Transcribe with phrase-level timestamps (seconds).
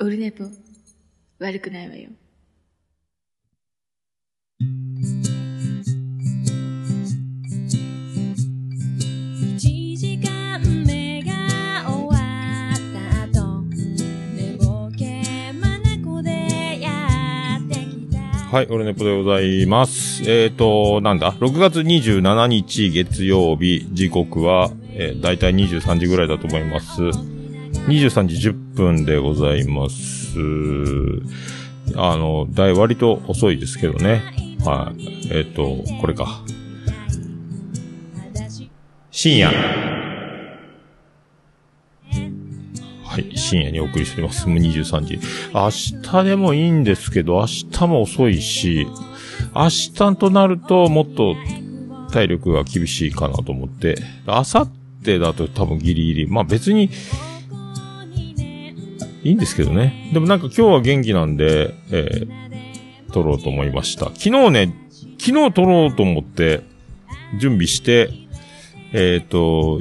[0.00, 0.44] オルネポ、
[1.38, 2.08] 悪くないわよ。
[9.56, 11.32] 一時間目が
[11.88, 12.16] 終わ
[12.72, 18.18] った後寝ぼけ眼でやってきた
[18.48, 20.24] はい、オルネポでございます。
[20.28, 27.00] えっ、ー、と、なんだ ?6 月27日月曜日、時刻は、えー、だいたい23時ぐらいだと思います。
[27.86, 30.38] 23時10分でございます。
[31.96, 34.22] あの、だい割と遅いですけどね。
[34.64, 35.28] はい。
[35.30, 36.42] えっ、と、これか。
[39.10, 39.48] 深夜。
[43.14, 44.48] はい、深夜にお送りしております。
[44.48, 45.20] もう23時。
[45.54, 45.70] 明
[46.02, 48.88] 日でもいいんですけど、明日も遅いし、
[49.54, 51.36] 明日となるともっと
[52.10, 54.66] 体力が厳しいかなと思って、明後
[55.04, 56.26] 日だと多分ギリギリ。
[56.26, 56.90] まあ別に、
[59.24, 60.10] いいんですけどね。
[60.12, 64.06] でもなんか今日は元気なんで、えー、撮ろうと思いました。
[64.06, 64.74] 昨日ね、
[65.18, 66.62] 昨日撮ろうと思って、
[67.38, 68.10] 準備して、
[68.92, 69.80] えっ、と、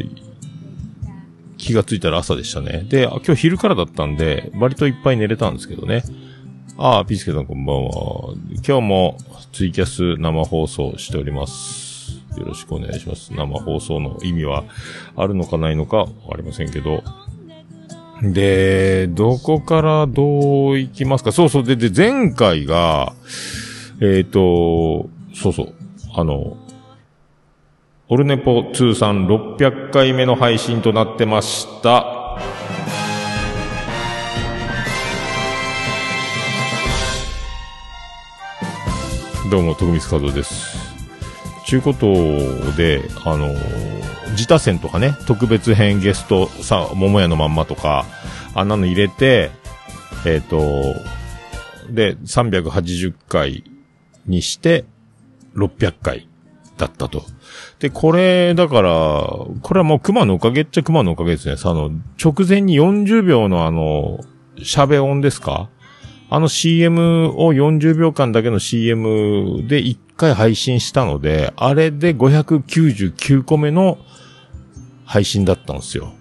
[1.57, 2.85] 気がついたら朝でしたね。
[2.87, 6.03] で、今日昼からだったんで、割といっぱい寝れたんですけどね。
[6.77, 8.33] ああ、ピースケさんこんばんは。
[8.65, 9.17] 今日も
[9.51, 12.17] ツイキャス生放送しております。
[12.37, 13.33] よろしくお願いします。
[13.33, 14.63] 生放送の意味は
[15.15, 17.03] あるのかないのかわかりませんけど。
[18.21, 21.31] で、どこからどう行きますか？
[21.31, 21.63] そうそう。
[21.63, 23.13] で、で、前回が、
[24.01, 25.73] えっ、と、そうそう。
[26.15, 26.57] あの、
[28.09, 32.37] オルネポ通算600回目の配信となってました。
[39.49, 40.82] どうも、徳光和夫です。
[41.73, 42.05] ちゅうこと
[42.77, 43.51] で、あの、
[44.33, 48.05] 自他戦とかね、特別編ゲストさ、桃屋のまんまとか、
[48.53, 49.49] あんなの入れて、
[50.23, 50.61] えっ、と、
[51.89, 53.63] で、380回
[54.27, 54.85] にして、
[55.55, 56.29] 600回
[56.77, 57.23] だったと。
[57.79, 61.57] で、これ、だから、これはもう熊のおかげっちゃ熊のおかげですね。
[61.57, 61.89] さ、あの、
[62.23, 64.19] 直前に40秒のあの、
[64.59, 65.69] 喋音ですか？
[66.29, 73.97] あの CM を40秒間だけの CM で1回配信したので、あれで599個目の
[75.05, 76.13] 配信だったんですよ。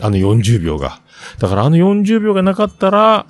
[0.00, 1.00] あの40秒が。
[1.38, 3.26] だからあの40秒がなかったら、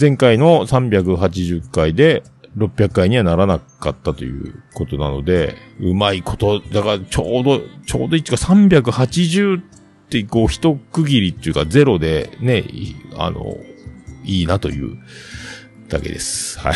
[0.00, 2.22] 前回の380回で
[2.56, 9.62] 600回にはならなかったということなので、うまいこと、だからちょうど、ちょうど1か380っ
[10.08, 12.64] てこう一区切りっていうかゼロでね、
[13.16, 13.56] あの、
[14.24, 14.98] いいなという
[15.88, 16.58] だけです。
[16.60, 16.74] はい。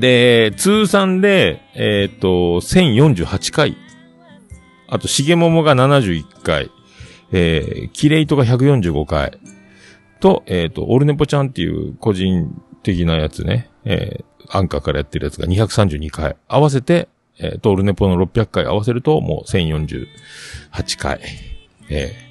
[0.00, 3.76] で、通算で、えっ、と、1048回。
[4.88, 6.70] あと、しげももが71回。
[7.32, 9.38] えー、キレイトが145回。
[10.20, 13.70] と、えっ、と、オルネポちゃんっていう個人的なやつね。
[13.84, 16.36] えー、アンカーからやってるやつが232回。
[16.48, 21.20] 合わせて、えー、と、オルネポの600回合わせると、もう1048回。
[21.88, 22.23] えー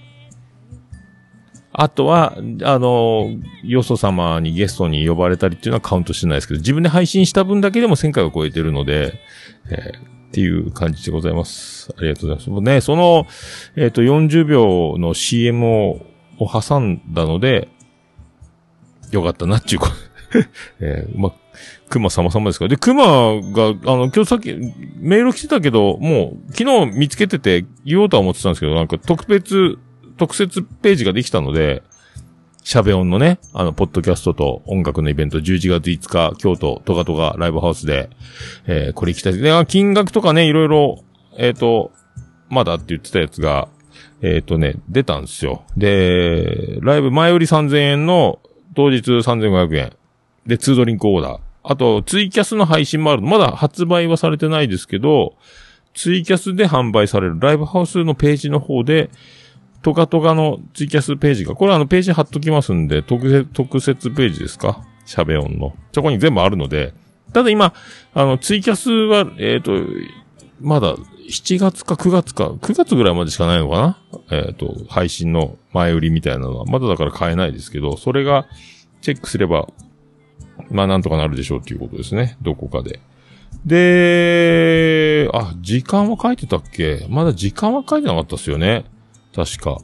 [1.73, 3.31] あとは、あの、
[3.63, 9.19] よそ様にゲストに呼ばれたりっていうのはカウントしてないですけど、自分で配信した分だけでも1000回を超えてるので、
[9.69, 11.93] えーっていう感じでございます。
[11.95, 12.49] ありがとうございます。
[12.49, 13.27] もうね、その、
[13.75, 16.01] えっ、と、40秒の CM を
[16.39, 17.69] を挟んだので、
[19.11, 19.93] よかったなっていうこと。
[20.81, 21.33] えー、まあ、
[21.89, 22.69] 熊様様ですから。
[22.69, 24.53] で、熊が、あの、今日さっき、
[24.97, 29.77] メール来てたけど、もう、昨日見つけてて言おうとは思ってたんですけど、なんか特別、
[30.17, 31.83] 特設ページができたので、
[32.63, 38.09] シャベオンのね、あの、ポッドキャストと音楽のイベント、11月5日、京都、トガトガライブハウスで、
[38.65, 39.65] えーこれ行きたいで。
[39.67, 41.03] 金額とかね、いろいろ、
[41.37, 41.91] えっ、と、
[42.49, 43.67] まだって言ってたやつが、
[44.21, 45.63] えっ、とね、出たんですよ。
[45.75, 48.39] で、ライブ前売り3000円の、
[48.75, 49.93] 当日3500円。
[50.47, 51.39] で、2ドリンクオーダー。
[51.63, 53.21] あと、ツイキャスの配信もある。
[53.21, 55.35] まだ発売はされてないですけど、
[55.93, 59.09] ツイキャスで販売されるライブハウスのページの方で、
[59.83, 64.81] トカトカのツイキャスページが、これあのページ貼っときますんで、特設、特設ページですか？
[65.05, 65.75] シャベオンの。
[65.91, 66.93] そこに全部あるので、
[67.33, 67.73] ただ今、
[68.13, 69.73] あの、ツイキャスは、えっ、と、
[70.61, 70.95] まだ、
[71.29, 73.97] 7月か9月か、9月ぐらいまでしかないのか
[74.29, 74.37] な？
[74.37, 78.47] えっ、と、配信の前売りみたいなのは、まだだから買えないですけど、それが、
[79.01, 79.67] チェックすれば、
[80.69, 82.37] まあなんとかなるでしょうっていうことですね。
[82.41, 83.01] どこかで。
[83.65, 87.05] で、あ、時間は書いてたっけ？
[87.09, 88.85] まだ時間は書いてなかったっすよね。
[89.33, 89.81] 確か。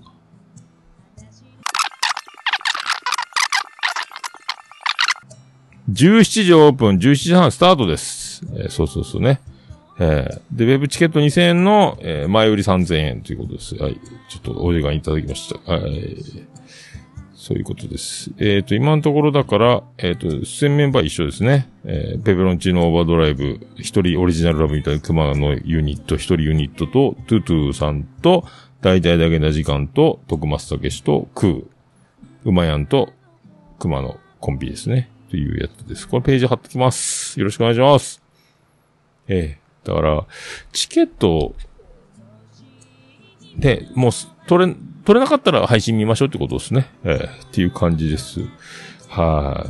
[5.92, 8.44] 17時オープン、17時半スタートです。
[8.54, 9.42] えーそうそうそうね。
[10.00, 13.76] えーで、ウェブチケット2000円の、えー前売り3000円ということです。
[13.76, 14.00] はい。
[14.30, 15.72] ちょっとお時間いただきました。
[15.72, 16.18] はい。
[17.34, 18.32] そういうことです。
[18.38, 21.68] えっ、と、今のところだから、えっ、と、出演メンバー一緒ですね。
[21.86, 28.46] えーペペロンチーノオーバードライブ、一人オリジナルラブみたいな熊のユニット、一人ユニットと、トゥトゥさんと、
[28.82, 31.66] 大々だけな時間と、徳松たけしと、クー、
[32.46, 33.14] うまやんと、
[33.80, 35.10] 熊のコンビですね。
[35.30, 36.08] というやつです。
[36.08, 37.40] これページ貼ってきます。
[37.40, 38.22] よろしくお願いします。
[39.28, 40.26] ええだから、
[40.72, 41.56] チケット、
[43.58, 44.12] で、もう、
[44.48, 46.88] 取れ、取れなかったら配信見ましょうってことですね。
[47.04, 48.42] ええっていう感じです。
[49.08, 49.66] は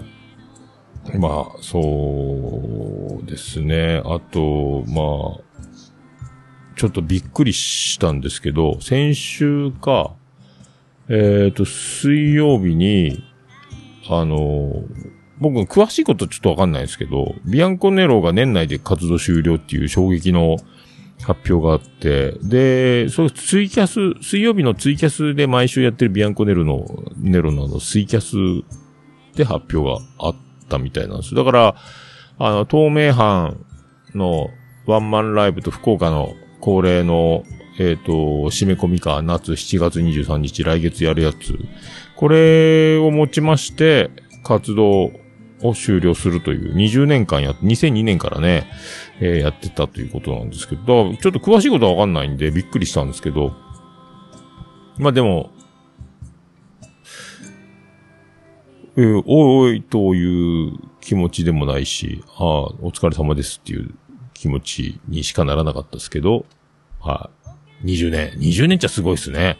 [1.14, 1.18] い。
[1.18, 4.02] まあ、そうですね。
[4.06, 5.49] あと、まあ、
[6.80, 10.14] ちょっとびっくりしたんですけど、先週か、
[11.10, 13.22] えっ、と、水曜日に、
[14.08, 14.86] あの、
[15.40, 20.56] 僕、詳しいことちょっとわかんないですけど、ビアンコネロが年内で活動終了っていう衝撃の
[21.22, 26.86] 発表があって、で、そうツイキャス、水曜日のツイキャスで毎週やってるビアンコネロの、
[27.18, 28.38] ネロのあの、ツイキャス
[29.36, 30.36] で発表があっ
[30.70, 31.36] たみたいなんです。
[31.36, 31.75] だから、
[32.38, 33.58] あの、東名阪
[34.16, 34.50] の
[34.86, 37.44] ワンマンライブと福岡の恒例の、
[37.80, 41.58] えっ、と、締め込みか、夏7月23日、来月やるやつ。
[42.16, 44.10] これをもちまして、
[44.44, 45.12] 活動
[45.62, 48.68] を終了するという、20年間や、2002年からね、
[49.22, 53.54] えーやってたということなんですけど、ちょっと詳しいことはわかんないんで、びっくりしたんですけど、
[54.98, 55.52] まあでも、
[58.98, 62.46] えーおいおいという気持ちでもないし、ああ、
[62.82, 63.96] お疲れ様ですっていう
[64.39, 66.45] 気持ちにしかならなかったですけど、
[67.01, 67.30] は
[67.83, 67.88] い。
[67.88, 68.31] 20年。
[68.39, 69.57] 20年っちゃすごいですね。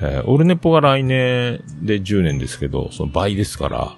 [0.00, 3.96] えーオルネポが来年で10年ですけど、その倍ですから、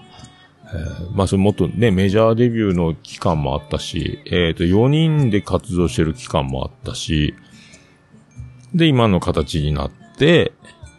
[0.74, 7.36] えーまあ、そのもっとね、メジャーデビューの期間もあったし、えっ、と、4人で活動してる期間もあったし、
[8.74, 10.52] で、今の形になって、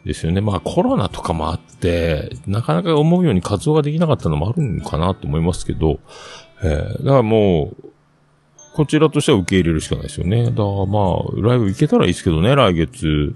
[0.06, 0.40] ですよね。
[0.40, 6.00] まあ、コロナとかもあって、なかなか思うように活動ができなかったのもあるのかなと思いますけど、
[6.64, 7.87] えーだからもう、
[8.78, 10.44] こちらとしては受け入れるしかないですよね。
[10.44, 13.34] だからまあ、ライブ行けたらいいですけどね、来月。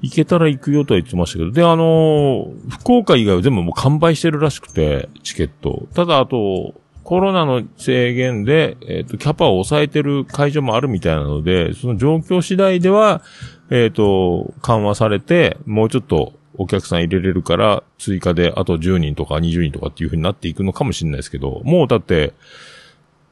[0.00, 1.50] 行けたら行くよとは言ってましたけど。
[1.50, 5.88] で、あのー福岡以外は全部もう完売してるらしくて、チケット。
[5.92, 6.72] ただ、あと、
[7.02, 13.22] コロナの制限で、えっ、と、キャパを抑えてる会場もあるみたいなので、その状況次第では、
[13.70, 22.34] えっ、と、緩和されて、もうちょっとお客さん入れれるから、追加であと10人とか20人とかっていう風になっていくのかもしれないですけど、もうだって、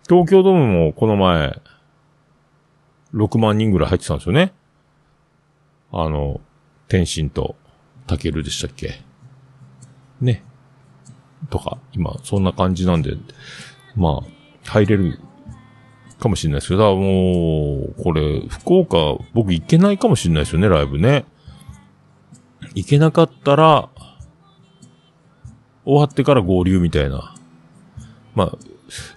[0.08, 1.60] 東京ドームもこの前、
[3.14, 4.52] 6万人ぐらい入ってたんですよね。
[5.92, 6.40] あの、
[6.88, 7.56] 天心と、
[8.06, 9.00] タケルでしたっけ？
[10.20, 10.44] ね。
[11.48, 13.16] とか、今、そんな感じなんで、
[13.96, 15.18] まあ、入れる
[16.18, 18.96] かもしれないですけど、だもう、これ、福岡、
[19.32, 21.24] 僕行けないかもしれないですよね、ライブね。
[22.74, 23.88] 行けなかったら、
[25.84, 27.34] 終わってから合流みたいな。
[28.34, 28.58] まあ、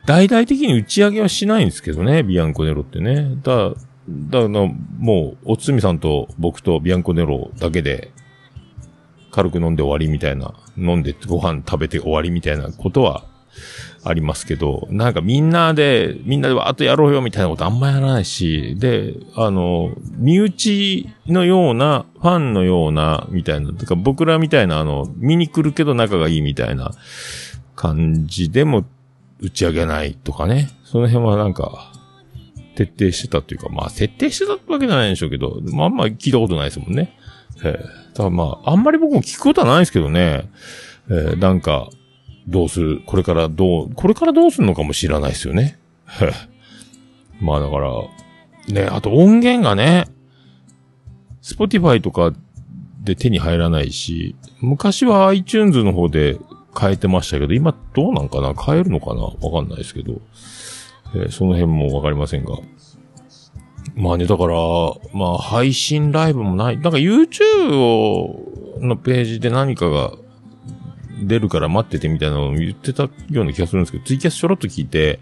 [0.05, 3.37] 大々的に打ち上げはしないんですけどね、ビアンコネロってね。
[3.43, 8.11] だ、だから、もう、おつみさんと僕とビアンコネロだけで、
[9.31, 13.25] 軽く飲んで終わりみたいな、飲んでご飯食べて終わりみたいなことは
[14.03, 26.91] ありますけど、なんかみんなで、みんなでわーっとやろうよみたいなことあんまやらないし、で、あの、身内のような、ファンのような、みたいな、てか僕らみたいな、あの、見に来るけど仲がいいみたいな
[27.75, 28.85] 感じでも
[29.39, 30.69] 打ち上げないとかね。
[30.83, 31.91] その辺はなんか、
[32.75, 37.17] 徹底してたというか、まあ、徹底してたわけじゃないんでしょうけど、まああんま聞いたことないですもんね。
[37.63, 40.49] ええだまあ、あんまり僕も聞くことはないですけどね。
[41.09, 41.89] ええなんか、
[42.47, 43.01] どうする？
[43.05, 45.77] これからどう、これからどうするのかも知らないですよね。
[47.41, 47.91] まあだから、
[48.69, 50.05] ね、あと音源がね、
[51.41, 52.33] Spotify とか
[53.03, 56.37] で手に入らないし、昔は iTunes の方で
[56.79, 58.53] 変えてましたけど、今どうなんかな？
[58.53, 59.21] 変えるのかな？
[59.21, 59.31] わ
[59.61, 60.21] かんないですけど、
[61.15, 62.57] えーその辺もわかりませんが。
[63.95, 64.55] まあね、だから、
[65.13, 66.77] まあ配信ライブもない。
[66.77, 70.11] なんか YouTube をのページで何かが
[71.23, 75.19] 出るから待っててみたいなのを言ってたような気がするんですけど、ツイキャスちょろっと聞いて、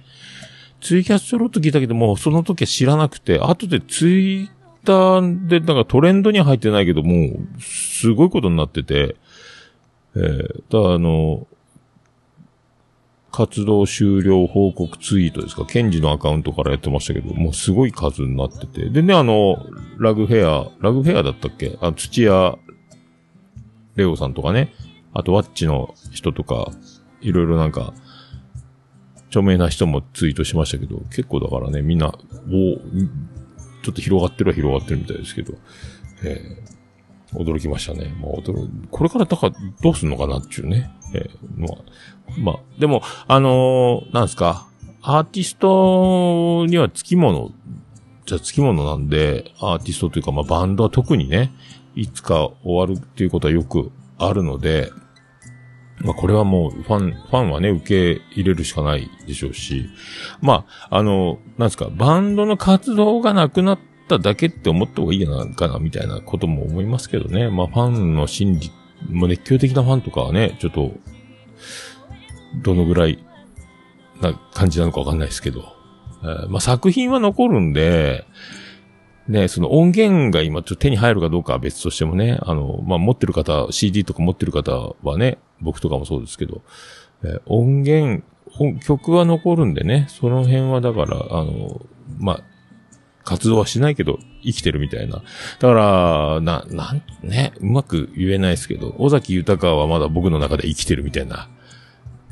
[0.81, 4.49] ツイキャスちょろっと聞いたけど、もうその時は知らなくて、後でツイッ
[4.83, 9.15] ターでなんかトレンドに入ってないけど、もう、すごいことになってて、
[10.15, 11.47] えー、だあの、
[13.31, 18.89] 活動終了報告ツイートですか、ケンジのアカウントからやってましたけど、もうすごい数になってて。
[18.89, 19.57] でね、あの、
[19.99, 21.77] ラグフェア、ラグフェアだったっけ？
[21.81, 22.57] あ、土屋
[23.97, 24.73] レオさんとかね、
[25.13, 26.71] あとワッチの人とか、
[27.19, 27.93] いろいろなんか、
[29.27, 32.11] 著名な人もツイートしましたけど、結構だからね、みんな、お
[33.83, 35.55] ちょっと広がってるは広がってるみたいですけど、
[36.23, 36.74] えー
[37.33, 38.13] 驚きましたね。
[38.21, 40.91] まあ、驚これからだからどうすんのかなっていうね。
[41.13, 44.67] えー、まあ、まあ、でも、あのーなんですか、
[45.01, 47.51] アーティストには付き物、
[48.25, 51.51] じゃ付き物なんで、アーティストというか、まあ、バンドは特にね、
[51.95, 54.91] いつか終わるっていうことはよくあるので、
[55.99, 59.87] まあ、これはもう、ファン、ファンはね、受け入れるしかないでしょうし、
[60.41, 67.49] まあ、あの、なんですか、バンドの活動がなくなっただけって思った方がいいのかな、みたいなことも思いますけどね。
[67.49, 68.71] まあ、ファンの心理、
[69.09, 70.91] もう熱狂的なファンとかはね、ちょっと、
[72.61, 73.23] どのぐらい
[74.21, 75.75] な感じなのかわかんないですけど。
[76.23, 78.25] えーまあ、作品は残るんで、
[79.27, 86.61] ね、その音源が今ちょっと手に入るかどうかは別としてもね、あの、まあ、持ってる方、CD とか持ってる方はね、僕とかもそうですけど、
[87.23, 88.23] えー音源、
[88.85, 91.81] 曲は残るんでね、その辺はだから、あの、
[92.19, 92.43] まあ、
[93.25, 95.15] 活動はしないけど、生きてるみたいな。
[95.15, 95.21] だ
[95.59, 101.49] から、な、なん、ね、うまく言えないですけど、尾崎豊はまだ僕の中で生きてるみたいな。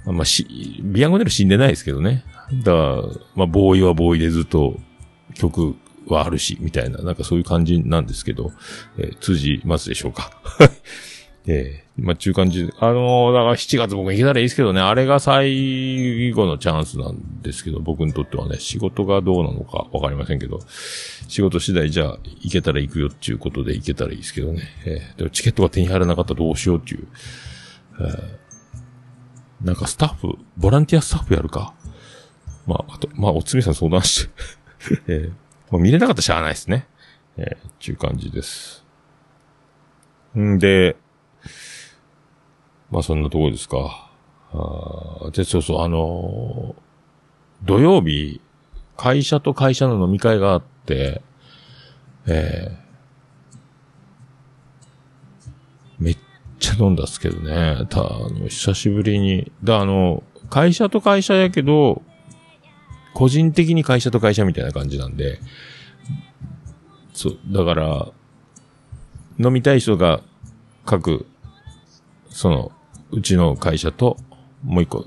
[0.05, 0.45] まあ、し、
[0.83, 2.23] ビアンゴネル死んでないですけどね。
[2.63, 3.01] だから、
[3.35, 4.79] まあ、ボーイはボーイでずっと
[5.33, 5.75] 曲
[6.07, 8.51] はあるし、みたいな、なんかそういう感じなんですけど、
[8.97, 10.29] えー通じますでしょうか？
[11.45, 20.59] ええまあ、中間じ、あのーだから7月僕行けたらいいですけどね、あれが最後のチャンスなんですけど、僕にとってはね、仕事がどうなのかわかりませんけど、
[21.27, 24.62] 仕事次第じゃあ行けたら行くよっていうことで行けたらいいですけどね。
[24.85, 27.07] ええでもチケットが手に入らなかったらどうしようっていう。
[28.00, 28.43] ええ
[29.63, 31.73] なんかスタッフ、ボランティアスタッフやるか。
[32.67, 34.31] まあ、あと、まあ、おつみさん相談して。
[35.07, 35.31] ええ
[35.71, 36.88] まあ、見れなかったらしゃあないですね。
[37.38, 38.85] ええっていう感じです。
[40.38, 40.97] んで、
[42.93, 44.12] まあそんなところですか。
[44.53, 46.83] あーで、そうそう、あのー
[47.65, 48.39] 土曜日、
[48.97, 51.21] 会社と会社の飲み会があって、
[52.27, 52.83] えー
[55.97, 56.17] めっ
[56.59, 57.88] ちゃ飲んだっすけどね。
[57.89, 59.51] た、あの、久しぶりに。
[59.63, 62.03] だ、あの、会社と会社やけど、
[63.15, 65.39] 個人的に会社と会社みたいな感じなんで、
[67.13, 68.07] そう、だから、
[69.39, 70.21] 飲みたい人が
[70.85, 71.25] 各、
[72.29, 72.71] その、
[73.13, 74.17] うちの会社と、
[74.63, 75.05] もう一個、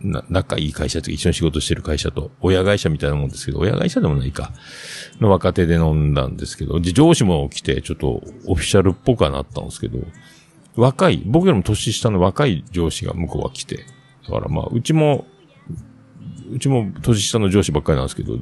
[0.00, 4.52] な、仲いい会社と一緒に仕事してる会社と、親会社みたいなもんですけど、親会社でもないか、
[5.20, 9.98] の若手で飲んだんですけど、上司も来て、ちょっとオフィシャルっぽくはなったんですけど、
[10.74, 13.84] 若い、僕よりも年下の若い上司が向こうは来て、
[14.26, 15.26] だからまあ、うちも、
[16.50, 18.38] うちも年下の上司ばっかりなんですけど、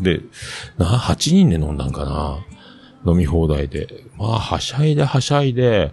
[0.00, 0.20] で、
[0.78, 2.44] な、8人で飲んだんかな
[3.06, 4.04] 飲み放題で。
[4.16, 5.92] まあ、はしゃいではしゃいで、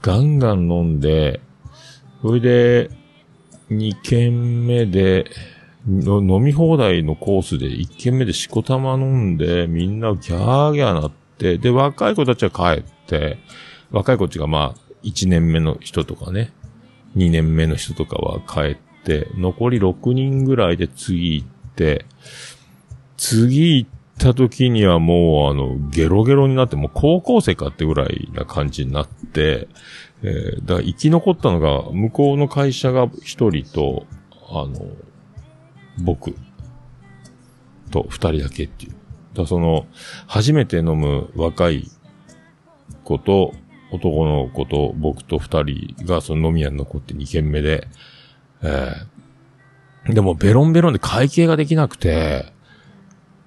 [0.00, 1.40] ガンガン飲んで、
[2.24, 2.90] それで、
[3.68, 5.26] 2軒目で、
[5.86, 13.36] 飲み放題のコースで1軒目でしこたま飲んで、みんなギャーギャーなって、で、若い子たちは帰って、
[13.90, 16.50] 若い子たちがまあ、1年目の人とかね、
[17.14, 22.06] 2年目の人とかは帰って、残り6人ぐらいで次行って、
[23.18, 29.68] 次行った時にはもうあの、ゲロゲロになって、もう高校生かってぐらいな感じになって、
[30.24, 34.06] えーだから生き残ったのが、向こうの会社が一人と、
[34.48, 34.86] あの、
[36.02, 36.34] 僕
[37.90, 38.94] と二人だけっていう。
[39.34, 39.86] だその、
[40.26, 41.90] 初めて飲む若い
[43.04, 43.52] 子と、
[43.92, 47.86] 男の子と僕と二人がその飲み屋に残って二軒目で、
[48.62, 49.14] えー
[50.12, 52.52] でもベロンベロンで会計ができなくて、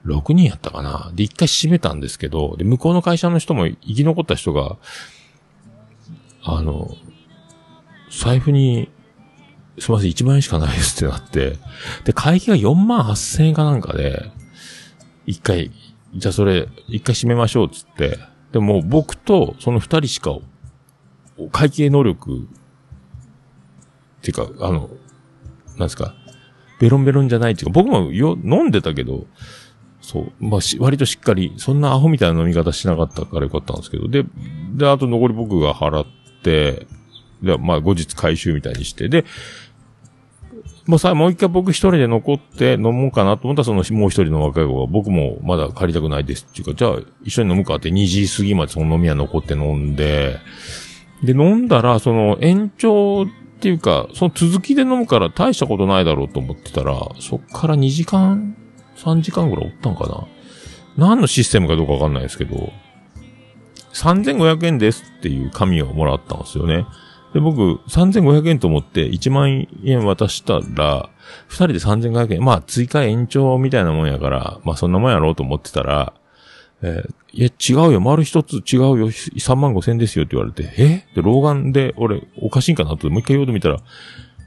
[0.06, 1.12] 6人やったかな。
[1.14, 4.78] で、一回閉めたんですけど、で、向こうの会社の人も生き残った人が、
[6.48, 6.96] あの、
[8.10, 8.90] 財布に、
[9.80, 11.58] すみません、1万円しかないですってなって、
[12.06, 14.32] で、会計が4万8千円かなんかで、
[15.26, 15.72] 一回、
[16.16, 18.18] じゃあそれ、一回閉めましょうっつって、
[18.54, 20.38] でも僕とその二人しか、
[21.52, 22.48] 会計能力、
[24.20, 24.90] っていうか、あの、
[25.72, 26.16] なんですか、
[26.80, 29.28] ベロンベロンじゃないっていうか、僕もよ、飲んでたけど、
[30.02, 34.24] そう、まあし、割としっかり、そんなアホみたいな飲み方しなかったからよかったんですけど、で、
[34.74, 36.88] で、あと残り僕が払って、で、
[37.60, 39.26] まあ、後日回収みたいにして、で、
[40.88, 50.38] もうさ、もう一回僕一人で残って飲もうかなと思ったら、そのもう一人の若い子が、僕もまだ借りたくないですっていうか、じゃあ一緒に飲むかって2時過ぎまでその飲み屋残って飲んで、
[51.24, 53.26] で、飲んだら、その延長っ
[53.60, 58.56] ていうか、その続きで飲むから大したことないだろうと思ってたら、そっから2時間、
[58.96, 60.26] 3時間ぐらいおったんかな。
[60.96, 62.72] 何のシステムかどうかわかんないですけど、
[64.02, 66.86] 3500円ですっていう紙をもらったんですよね。
[67.34, 71.10] で、僕、3500円と思って1万円渡したら、
[71.50, 76.14] 2人で3500円、まあ追加延長みたいなもんやから、まあそんなもんやろうと思ってたら、
[76.82, 81.06] えーいや、違うよ、丸一つ違うよ、3万5千ですよって言われて、え？
[81.14, 83.78] で、老眼で、俺、おかしいんかなと、もう一回言おうと見たら、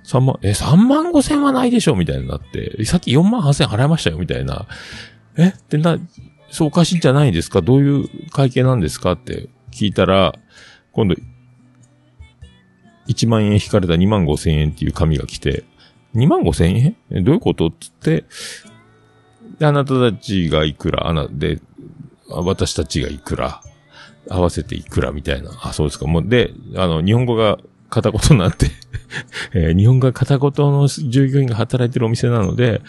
[0.04, 4.66] 3万、え、3万5千はないでしょみたいになって、さっき4万8千払いましたよみたいな。
[5.36, 5.48] え？
[5.48, 5.98] ってな、
[6.50, 7.62] そうおかしいんじゃないですか？
[7.62, 9.12] どういう会計なんですか？
[9.12, 10.34] って聞いたら、
[10.92, 11.14] 今度、
[13.08, 15.64] 1万円引かれた2万5千円っていう紙が来て、
[16.14, 16.76] 2万5千
[17.10, 17.24] 円？
[17.24, 17.68] どういうこと？
[17.68, 18.24] っつって、
[19.58, 21.60] で、あなたたちがいくら、あな、で、
[22.28, 23.62] 私たちがいくら、
[24.28, 25.12] 合わせていくら？
[25.12, 25.50] みたいな。
[25.62, 26.06] あ、そうですか。
[26.06, 27.58] もう、で、あの、日本語が
[27.90, 28.70] 片言になって、
[29.52, 32.80] えー日本が片言の従業員が働いてるお店なので、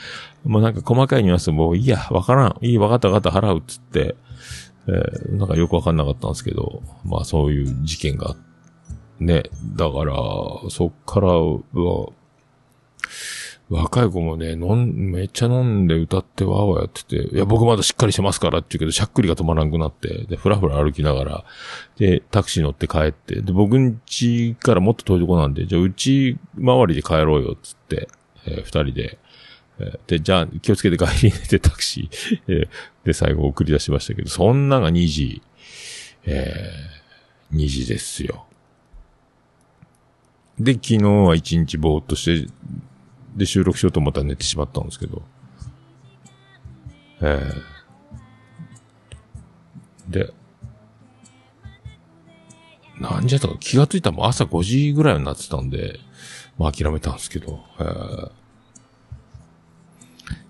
[0.46, 2.56] もうなんか細かいニュアンスもいいや、わからん。
[2.62, 4.16] いい、わかったわかった、払うっつって、
[4.88, 8.36] えーなんかよくわかんなかったんですけど、まあそういう事件が、
[9.20, 9.44] ね、
[9.76, 10.14] だから、
[10.70, 12.10] そっからは、
[13.72, 21.46] 若い子もね、飲ん、めっちゃ飲んで歌ってわーわーやってて、いや、僕まだしっかりしてますからって言うけど、しゃっくりが止まらんくなって、で、ふらふら歩きながら、
[21.98, 28.10] で、タクシー乗って帰って、で、僕ん家からもっと遠いとこなんで、じゃあ、うち周りで帰ろうよ、つって、
[28.46, 29.20] えー二人で、
[29.80, 32.68] えーで、じゃあ、気をつけて帰りねってタクシー、えー
[33.06, 35.42] で、最後送り出しましたけど、そんなが2時、
[36.26, 38.48] えー、2時ですよ。
[40.60, 42.52] で、昨日は一日ぼーっとして、
[43.36, 45.22] で、収録しようと思ったら寝てしまったんですけど。
[47.22, 47.72] ええ
[50.10, 50.34] で、
[53.00, 56.00] 何時やったか気がついたらもう朝5時ぐらいになってたんで、
[56.58, 57.60] まあ諦めたんですけど。
[57.80, 57.84] え
[58.38, 58.42] え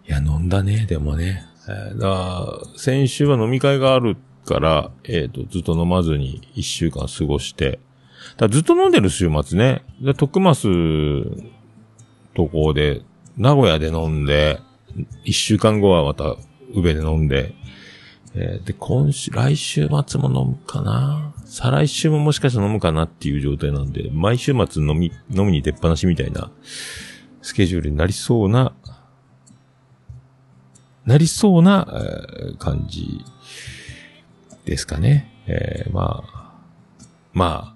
[0.09, 1.45] いや、飲んだね、でもね。
[1.69, 7.79] ええだから先週は飲み会があるから、えっ、と、ずっと飲まずに1週間過ごして、
[8.37, 9.83] だずっと飲んでる週末ね。
[10.01, 11.53] で、徳増
[12.33, 13.01] とこで、
[13.37, 14.59] 名古屋で飲んで、
[15.23, 16.35] 一週間後はまた、
[16.73, 17.53] 宇部で飲んで、
[18.33, 21.33] えーで、今週、来週末も飲むかな？
[21.45, 26.49] 再来週ももしかしたら飲むかなっていう状態なんで、毎週末飲み、飲みに出っ放しみたいな、
[27.41, 28.73] スケジュールになりそうな、
[31.05, 33.25] なりそうな、えー感じ
[34.63, 35.43] ですかね。
[35.47, 36.53] えーまあ、
[37.33, 37.75] ま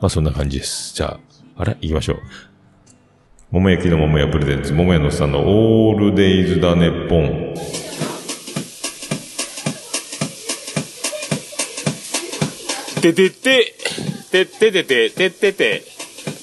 [0.00, 0.94] まあそんな感じです。
[0.94, 1.18] じゃ
[1.56, 1.76] あ、あれ？
[1.80, 2.18] 行きましょう。
[3.50, 7.54] 桃焼きの桃屋プレゼンツ、桃屋のさんのオールデイズだネッポン。
[13.00, 13.74] ててて、
[14.30, 15.82] てっててて、てってて、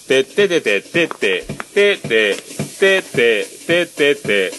[0.08, 1.44] てっててて、てって、
[1.76, 2.36] てって、
[2.80, 4.52] てって、てってて、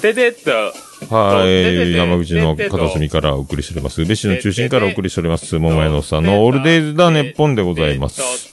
[0.00, 1.14] ててっと。
[1.14, 4.02] はい、山口の片隅からお送りしております。
[4.02, 5.56] 宇部市の中心からお送りしております。
[5.56, 8.51] 桃屋のさんのオールデイズだネッポンでございます。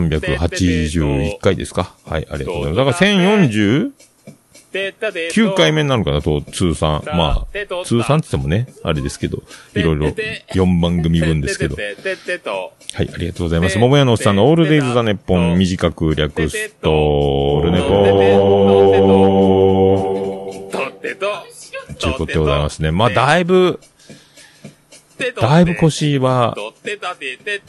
[0.00, 1.94] 381回ですか？
[2.04, 3.00] はい、ありがとうございます。
[3.00, 3.12] だから
[3.46, 3.92] 1040
[4.72, 7.02] 9回目になるかなと、通算。
[7.06, 9.42] まあ、通算って言ってもね、あれですけど、
[9.74, 11.76] いろいろ4番組分ですけど。
[11.76, 11.94] はい、
[13.10, 13.78] ありがとうございます。
[13.78, 20.76] 桃屋のおっさんのオールデイズ・ザ・ネッポン、短く略すと、オールネポー。
[21.98, 22.90] ということでございますね。
[22.90, 23.80] まあ、だいぶ、
[25.40, 26.56] だいぶ腰は、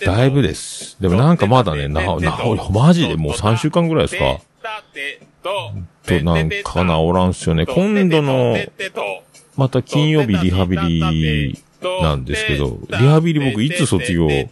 [0.05, 0.97] だいぶです。
[1.01, 2.37] でもなんかまだね、な、な、
[2.71, 4.39] マジでもう3週間ぐらいですか？
[5.43, 5.71] と、
[6.23, 7.65] なんか治らんすよね。
[7.65, 8.57] 今度の、
[9.55, 11.63] また金曜日リハビリ
[12.01, 14.49] なんですけど、リハビリ僕いつ卒業で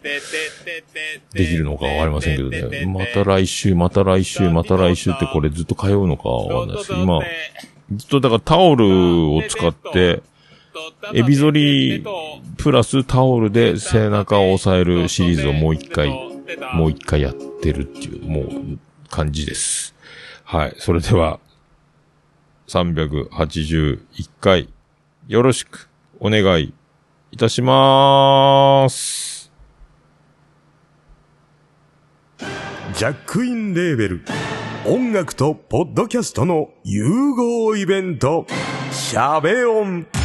[1.33, 2.85] きるのかわかりませんけどね。
[2.85, 7.19] また来週、また来週、また来週ってこれずっと通うのかわかんないですけど、今、
[7.95, 10.21] ずっとだからタオルを使って、
[11.13, 12.03] エビ反り
[12.57, 16.09] プラスタオルで背中を押さえるシリーズをもう一回、
[16.73, 19.95] もう一回やってるっていう、もう感じです。
[20.43, 20.75] はい。
[20.77, 21.39] それでは、
[22.67, 23.99] 381
[24.41, 24.69] 回、
[25.27, 26.73] よろしくお願い
[27.31, 29.51] いたしまーす。
[32.95, 34.21] ジャックインレーベル
[34.85, 38.45] 音楽とポッドキャストの融合イベント
[38.91, 40.07] 「シャベオン」「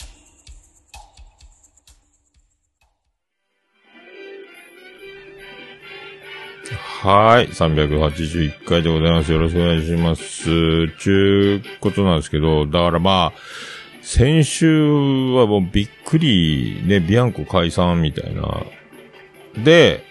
[7.01, 7.47] はい。
[7.47, 9.31] 381回でございます。
[9.31, 10.21] よろしくお願いします。
[10.99, 13.39] ちゅうことなんですけど、だからまあ、
[14.03, 14.83] 先週
[15.33, 18.61] はもうびっくりね、ビアンコ解散みたいな。
[19.63, 20.03] で、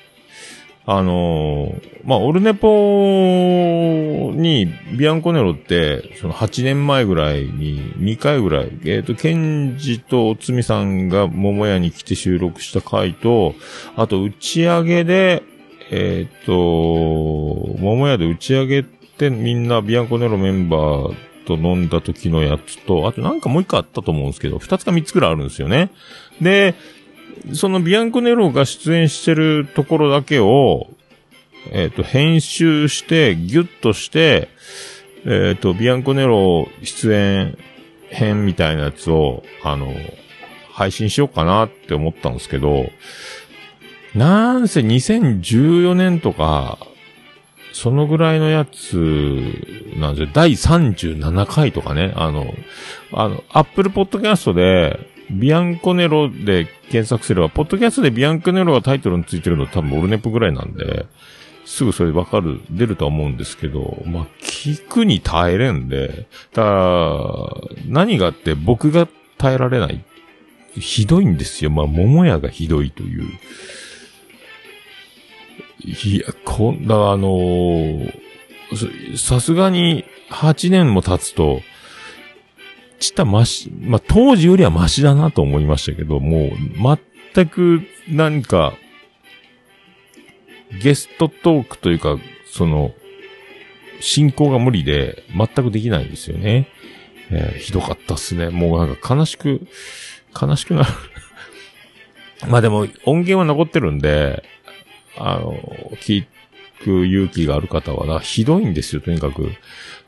[0.84, 4.66] あのーまあ、オルネポに
[4.98, 13.54] ビアンコネロって、その8年前ぐらいに2回ぐらい、えっ、と、ケンジとおつみさんが桃屋に来て収録した回と、
[13.94, 15.44] あと打ち上げで、
[15.90, 25.90] えっ、と、桃屋で打ち上げてみんなビアンコネロメンバーと飲んだ時のやつと、あとなんかもう一個あったと思うんですけど、二つか三つくらいあるんですよね。
[26.40, 26.76] で、
[27.52, 30.88] そのビアンコネロが出演してるところだけを、
[31.72, 34.48] えっ、と、編集して、ギュッとして、
[35.26, 37.58] えっ、と、ビアンコネロ出演
[38.10, 39.92] 編みたいなやつを、あの、
[40.72, 42.90] 配信しようかなって思ったんですけど、
[44.14, 46.78] なんせ2014年とか、
[47.72, 48.96] そのぐらいのやつ
[49.96, 50.30] なんですよ。
[50.32, 52.12] 第37回とかね。
[52.16, 52.52] あの、
[53.12, 54.98] あの、アップルポッドキャストで、
[55.30, 61.06] ビアンコネロで検索すれば、ポッドキャストでビアンコネロがタイトルについてるの多分オルネポぐらいなんで、
[61.64, 67.54] すぐそれわかる、出るとは思うんですけど、まあ、聞くに耐えれんで、ただ、
[67.86, 69.06] 何があって僕が
[69.38, 70.04] 耐えられない。
[70.74, 71.70] ひどいんですよ。
[71.70, 73.28] まあ、桃屋がひどいという。
[75.84, 78.30] いや、こんな、あのー
[79.16, 81.60] さすがに8年も経つと、
[83.00, 86.98] ちったまし、まあ、当時よりはマシだなと思いましたけど、もう、
[87.34, 88.74] 全く、なんか、
[90.82, 92.16] ゲストトークというか、
[92.46, 92.92] その、
[94.00, 96.68] 進行が無理で、全くできないんですよね。
[97.30, 98.50] えーひどかったっすね。
[98.50, 99.66] もうなんか悲しく、
[100.40, 100.88] 悲しくなる。
[102.48, 104.44] まあでも、音源は残ってるんで、
[105.20, 105.54] あの、
[106.00, 106.24] 聞
[106.82, 109.44] く勇気がある方は、ひどいんですよ、とにかく。
[109.44, 109.56] だか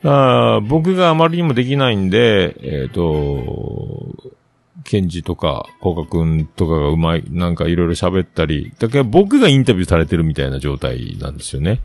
[0.03, 4.33] ら僕があまりにもできないんで、えっ、と、
[4.83, 11.79] ケンジとか、コカ君とかがうまい、なんかいろいろ喋ったり、だけど僕がインタビューされてるみたいな状態なんですよね。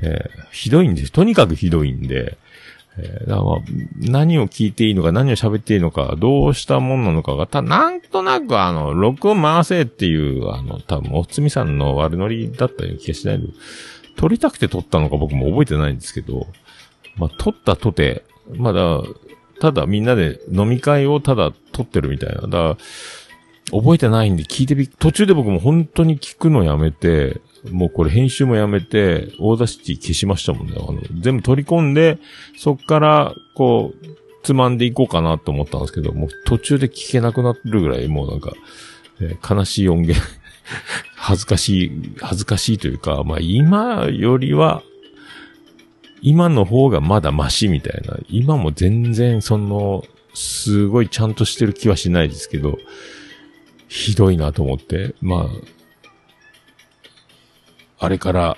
[0.00, 1.12] えーひどいんです。
[1.12, 2.38] とにかくひどいんで、
[2.98, 3.56] えーだまあ
[4.00, 13.48] 何を聞いていいのか、何を喋っていいのか、どうしたもんなのかが、た、なんとなくあの、録音回せっていう、あの、多分、おつみさんの悪ノリだったような気がしないの。
[14.16, 16.48] 撮りたくて撮ったのか僕も覚えてないんですけど、
[17.16, 18.24] まあ、撮ったとて、
[18.56, 19.00] まだ、
[19.60, 22.42] ただみんなで飲み会をただ撮ってるみたいな。
[22.42, 22.76] だから、
[23.70, 30.74] 覚えてないんで聞いてび、途中で僕も本当に聞くのやめて、もうこれ編集もやめて、 Audacity 消しましたもんね。
[30.76, 32.18] あの、全部取り込んで、
[32.56, 34.06] そっから、こう、
[34.42, 38.52] つまんでいこうかなと思ったんですけど、もう途中で聞けなくなるぐらい、もうなんか、
[39.20, 40.20] えー悲しい音源、
[41.16, 44.82] 恥ずかしい、恥ずかしいというか、まあ今よりは、
[46.22, 48.18] 今の方がまだマシみたいな。
[48.28, 50.04] 今も全然その、
[50.34, 52.78] すごいちゃんとしてる気はしないですけど、
[53.88, 55.77] ひどいなと思って、まあ、
[57.98, 58.56] あれから、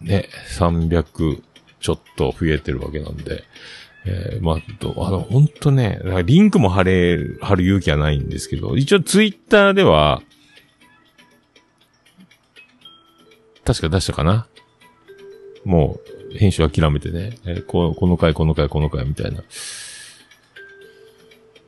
[0.00, 1.42] ね、300
[1.80, 3.44] ちょっと増えてるわけなんで、
[4.06, 10.22] えーまあ、あの、ほんとね、リンクも貼れる、貼る勇気はないんですけど、一応ツイッターでは、
[13.64, 14.46] 確か出したかな？
[15.64, 16.00] も
[16.32, 19.42] う、編集諦めてね、えーここの回、この回、この回みたいな。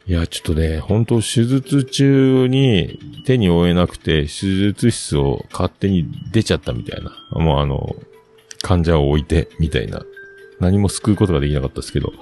[0.07, 7.13] いや、ちょっとね、本当手術中に手に負えなくて、手術室を勝手に出ちゃったみたいな。
[7.31, 7.95] もうあの、
[8.63, 10.03] 患者を置いて、みたいな。
[10.59, 12.13] 何も救うことができなかったですけど、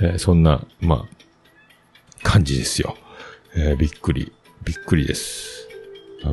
[0.00, 2.96] えーそんな、まあ、感じですよ。
[3.56, 4.32] えーびっくり、
[4.64, 5.68] びっくりです。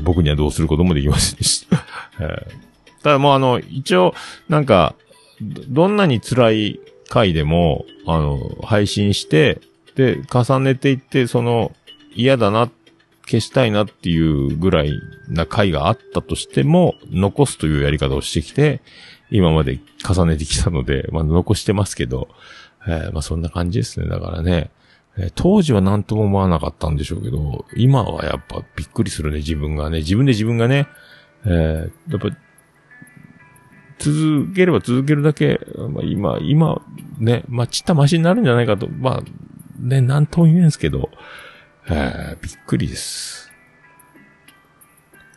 [0.03, 1.83] 僕にはどうすることもできませんでした。
[2.19, 2.71] えー
[3.03, 4.13] ただもうあの、一応、
[4.47, 4.93] なんか、
[5.41, 9.59] どんなに辛い回でも、あの、配信して、
[9.95, 11.71] で、重ねていって、その、
[12.13, 12.69] 嫌だな、
[13.25, 14.91] 消したいなっていうぐらい
[15.29, 18.81] な回があったとしても、残すというやり方をしてきて、
[19.29, 22.27] 今まで重ねてきたので、 まあ残してますけど、
[22.87, 24.07] えーまあそんな感じですね。
[24.07, 24.69] だからね、
[25.17, 29.99] えー当時は何とも思わなかったんでしょうけど、今はやっぱびっくりするね、自分がね。
[29.99, 30.87] 自分で自分がね、
[31.45, 32.37] えーやっぱ、
[33.99, 36.81] 続ければ続けるだけ、まあ、今、今、
[37.19, 39.23] ね、まあ、ちったマシになるんじゃないかと、まあ、
[39.81, 41.09] ね、なんとも言えんすけど、
[41.89, 43.51] えーびっくりです。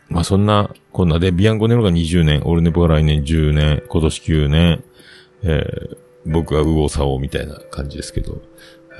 [0.07, 4.83] まあ、そんな、こんなで、ビアンコネロが20年、オルネポが来年10年、今年9年、
[5.43, 8.41] えー僕は右往左往みたいな感じですけど、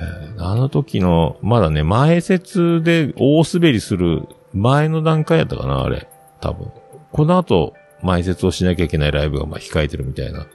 [0.00, 6.08] えーあの時の、まだね、前説で大滑りする前の段階やったかな、あれ。
[6.40, 6.70] 多分。
[7.12, 10.46] この後、前説をしなきゃいけないライブがまあ控えてるみたいな。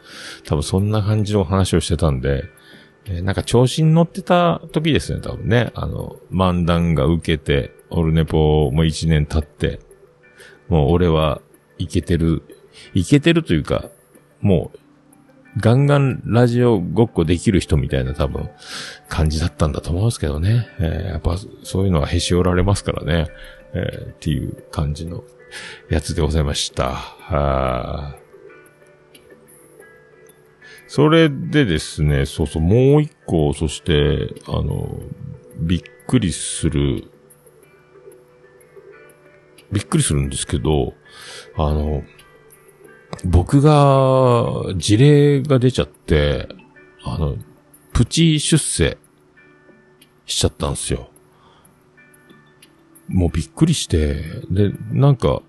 [0.45, 2.43] 多分そんな感じの話をしてたんで、
[3.05, 5.71] えなんか調子に乗ってた時ですね、多分ね。
[5.75, 9.79] あの、漫談が受けて、オルネポも一年経って、
[10.69, 11.41] もう俺は
[11.77, 12.43] いけてる、
[12.93, 13.89] いけてるというか、
[14.39, 14.79] もう、
[15.57, 18.49] ガンガンラジオごっこできる人みたいな多分、
[19.09, 20.67] 感じだったんだと思うんですけどね。
[20.79, 23.27] えーやっぱそういうのはへし折られますからね。
[23.73, 25.23] えーっていう感じの
[25.89, 26.91] やつでございました。
[26.93, 28.20] はー
[30.93, 34.99] それでですね、そうそう、もう一個、そして、あの、
[35.57, 37.05] びっくりする、
[39.71, 40.93] びっくりするんですけど、
[41.55, 42.03] あの、
[43.23, 46.49] 僕が、事例が出ちゃって、
[47.05, 47.37] あの、
[47.93, 48.97] プチ出世
[50.25, 51.09] しちゃったんですよ。
[53.07, 55.41] もうびっくりして、で、なんか、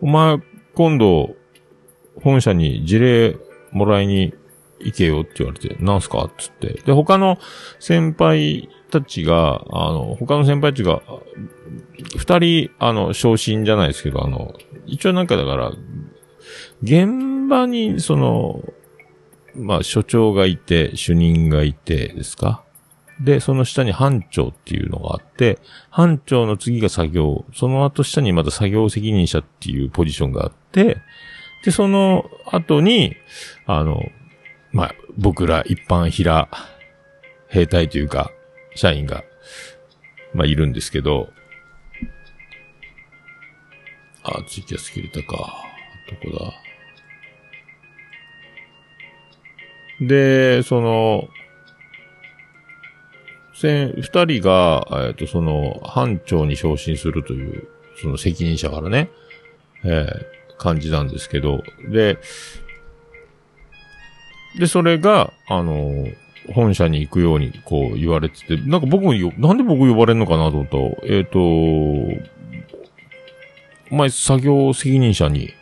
[0.00, 0.38] お前、
[0.76, 1.34] 今度、
[2.22, 3.36] 本社に事例
[3.72, 4.34] もらいに
[4.84, 6.24] 行けよって言われて、なんすか？
[6.24, 6.80] っつって。
[6.84, 7.38] で、他の
[7.78, 11.02] 先輩たちが、あの、他の先輩たちが、
[12.16, 14.54] 二人、あの、昇進じゃないですけど、あの、
[14.86, 15.72] 一応なんかだから、
[16.82, 18.62] 現場に、その、
[19.54, 22.64] まあ、所長がいて、主任がいてですか？
[23.20, 25.58] で、その下に班長っていうのがあって、
[25.90, 30.96] 班長の次が作業、その後下にまた作業責任者っていうポジションがあって、
[31.64, 33.14] で、その後に、
[33.66, 34.02] あの、
[34.72, 36.48] まあ、僕ら一般平、
[37.48, 38.30] 兵隊というか、
[38.74, 39.22] 社員が、
[40.34, 41.30] まあ、いるんですけど、
[44.24, 45.36] あ、ツイキャス切れたか。
[46.22, 46.52] どこ
[50.00, 50.06] だ？
[50.06, 51.28] で、その、
[53.54, 57.68] せん、二人が、えっ、と、その、班長に昇進するという、
[58.00, 59.10] その責任者からね、
[59.84, 62.18] えー感じなんですけど、で、
[64.58, 66.06] で、それが、あの、
[66.52, 70.66] 本社に行くように、こう言われてて、なんか僕もよ、なんで僕呼ばれるのかなと思っ
[71.00, 71.38] た、えっ、と、
[73.90, 75.52] お前作業責任者に、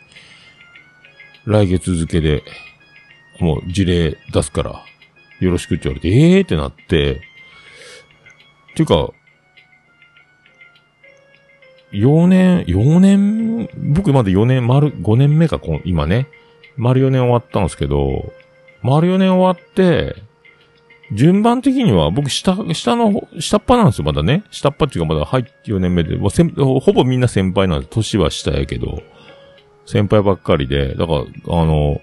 [1.45, 2.43] 来月付けで、
[3.39, 4.83] もう事例出すから、
[5.39, 9.11] よろしくって言われて、ええーってなって、っていうか、
[11.91, 16.27] 4年、4年、僕まだ4年、丸、5年目か、今ね。
[16.77, 18.31] 丸4年終わったんですけど、
[18.83, 20.15] 丸4年終わって、
[21.13, 24.43] 順番的には僕下、下の、下っ端なんですよ、まだね。
[24.49, 26.29] 下っ端っていうかまだ入って4年目で、まあ、
[26.79, 27.89] ほぼみんな先輩なんです。
[27.91, 29.03] 年は下やけど、
[29.85, 31.19] 先輩ばっかりで、だから、
[31.61, 31.99] あの、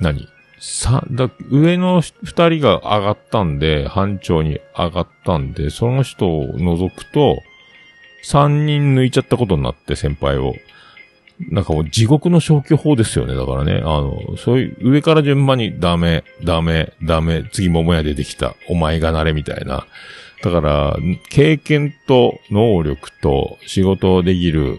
[0.00, 0.28] 何？
[0.58, 7.38] さ、だ、上の二人が上がったんで、班長に上がったんで、その人を除くと、
[8.22, 10.54] 三人抜いちゃったことになって、先輩を。
[11.48, 13.34] なんかもう地獄の消去法ですよね。
[13.34, 19.86] だからね、あの、そういう、上から順番にダメ、ダメ、ダメ、次桃屋出てきた、お前がなれみたいな。
[20.42, 20.96] だから、
[21.30, 24.78] 経験と能力と仕事できる、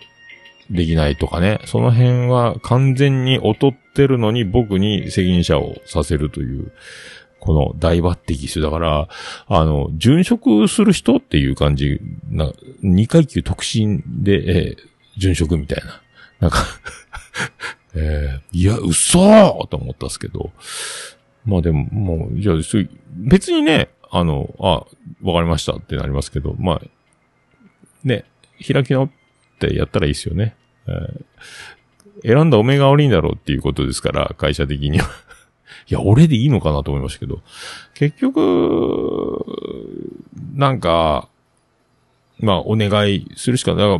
[0.69, 6.71] できないとかね、その辺は完全に劣ってるのに僕に責任者をさせるという、
[7.39, 8.65] この大抜擢する。
[8.65, 9.09] だから、
[9.47, 12.51] あの、殉職する人っていう感じ、な、
[12.83, 16.00] 二階級特進で、えー殉職みたいな。
[16.41, 16.65] なんか、
[17.95, 20.51] えーいや、嘘と思ったんですけど。
[21.45, 22.55] まあでも、もう、じゃあ、
[23.15, 24.85] 別にね、あの、あ、
[25.23, 26.81] わかりましたってなりますけど、まあ、
[28.03, 28.25] ね、
[28.65, 29.09] 開き直っ
[29.59, 30.55] てやったらいいですよね。
[30.87, 31.23] えー
[32.23, 35.07] 選んだお目が悪いんだろうっていうことですから、会社的には。
[35.89, 37.41] いや、俺でいいのかなと思いましたけど、
[37.95, 39.43] 結局、
[40.53, 41.29] なんか、
[42.41, 43.99] まあ、お願いするしか、だから、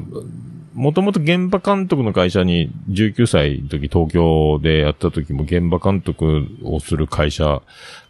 [0.74, 7.62] もともと現場監督の会社に19歳の時東京でやった時も現場監督をする会社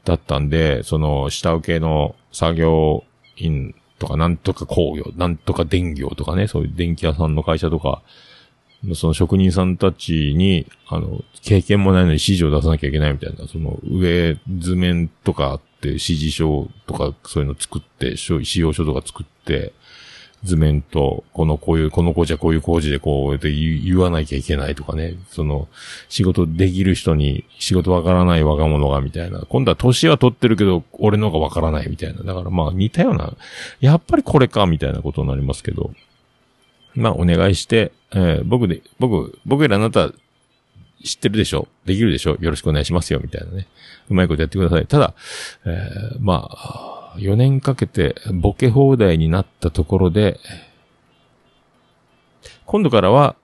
[0.06, 3.04] だったんで、その下請けの作業
[3.38, 8.02] 員とかなんとか工業、なんとか電業とかね、そういう電気屋さんの会社とか、
[8.96, 19.74] その職人さんたちに、あの、経験もないのに指示を出さなきゃいけないみたいな、その上図面とかあって指示書とかそういうの作って、使用書とか作って、
[20.44, 25.16] 図面と、このこういう、この工事はこういう工事でこうって言わなきゃいけないとかね。
[25.30, 25.68] その、
[26.10, 29.42] 仕事できる人に仕事わからない若者がみたいな。
[29.42, 32.24] 今度は年は取ってるけど、俺の方がわからないみたいな。
[32.24, 33.34] だからまあ似たような、
[33.80, 35.92] やっぱりこれかみたいなことになりますけど。
[36.94, 40.12] まあお願いして、えー僕で、僕、僕よりあなた
[41.04, 41.68] 知ってるでしょ？
[41.86, 42.38] できるでしょ？
[42.42, 43.68] よろしくお願いしますよみたいなね。
[44.10, 44.86] うまいことやってください。
[44.88, 45.14] ただ、
[45.66, 50.40] えーまあ、4年かけてボケ放題になったところで、
[52.66, 53.36] 今度からは、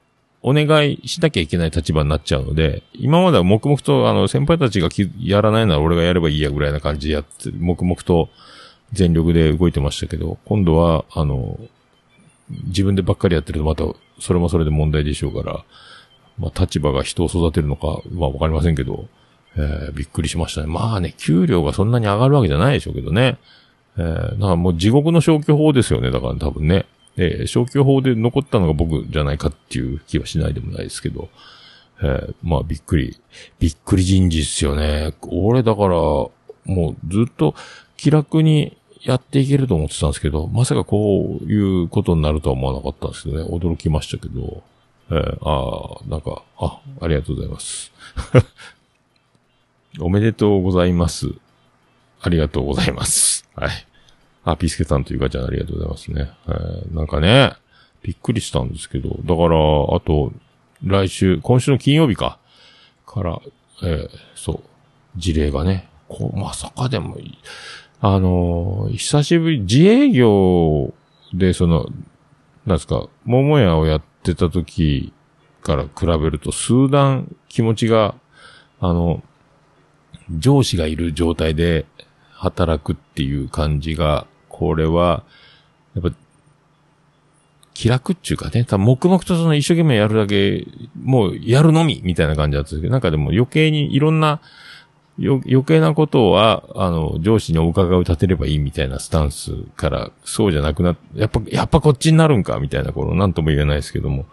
[0.41, 8.29] お願いしなきゃいけない立場になっちゃうので、今までは黙々と、あの、先輩たちがやらないなら俺がやればいいやぐらいな感じでやって、黙々と
[8.93, 11.59] 全力で動いてましたけど、今度は、あの、
[12.49, 13.83] 自分でばっかりやってるとまた、
[14.21, 15.65] それもそれで問題でしょうから、
[16.39, 19.07] まあ、立場が人を育てるのか、まあ、わかりませんけど、
[19.57, 20.67] えーびっくりしましたね。
[20.67, 23.37] まあね、給料がそんなに上がるわけじゃないでしょうけどね。
[23.97, 26.11] えー、だからもう地獄の消去法ですよね。
[26.11, 26.85] だから多分ね。
[27.17, 31.29] えー消去法で残ったのが僕じゃないかっていう気はしないでもないですけど。
[32.01, 33.17] えーまあびっくり、
[33.59, 35.13] びっくり人事っすよね。
[35.29, 36.31] 俺だから、も
[36.67, 37.55] うずっと
[37.95, 43.43] 気楽にやっていけると思ってたんですけど、まさかこういうことになるとは思わなかったんですけどね。
[43.45, 44.61] 驚きましたけど。
[45.09, 47.91] えーああ、なんか、あ、ありがとうございます。
[49.99, 51.29] おめでとうございます。
[52.21, 53.47] ありがとうございます。
[53.55, 53.69] はい。
[54.43, 56.31] あ、ピースケさんというかちゃんありがとうございますね。
[56.47, 57.53] えーなんかね、
[58.01, 60.31] びっくりしたんですけど、だから、あと、
[60.83, 62.39] 来週、今週の金曜日か、
[63.05, 63.39] から、
[63.83, 64.59] えーそう、
[65.17, 67.37] 事例がね、こう、まさかでもいい、
[67.99, 70.93] あのー久しぶり、自営業
[71.33, 71.85] で、その、
[72.65, 75.11] なんですか、桃屋をやってた時
[75.61, 78.15] から比べると、数段気持ちが、
[78.79, 79.23] あの、
[80.31, 81.85] 上司がいる状態で
[82.33, 85.23] 働くっていう感じが、これは、
[85.95, 86.15] やっぱ、
[87.73, 90.65] 気楽っていうかね、多分黙々とその一生懸命やるだけ、
[90.99, 94.41] もうやるのみみたいな感じだったんですけど、なんかでも余計にいろんな、
[95.19, 104.25] よ余計なことは、あの、上司にお伺いを立てればいいみたいなスタンスから、そうじゃなくなやっぱ、やっぱこっちになるんかみたいなこと、なんとも言えないですけども。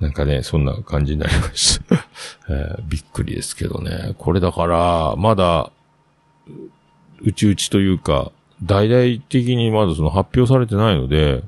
[0.00, 2.06] なんかね、そんな感じになりました。
[2.48, 4.14] えーびっくりですけどね。
[4.18, 5.70] これだから、まだ、
[7.22, 8.32] うちうちというか、
[8.62, 11.42] 大々的にまだその発表されてないので、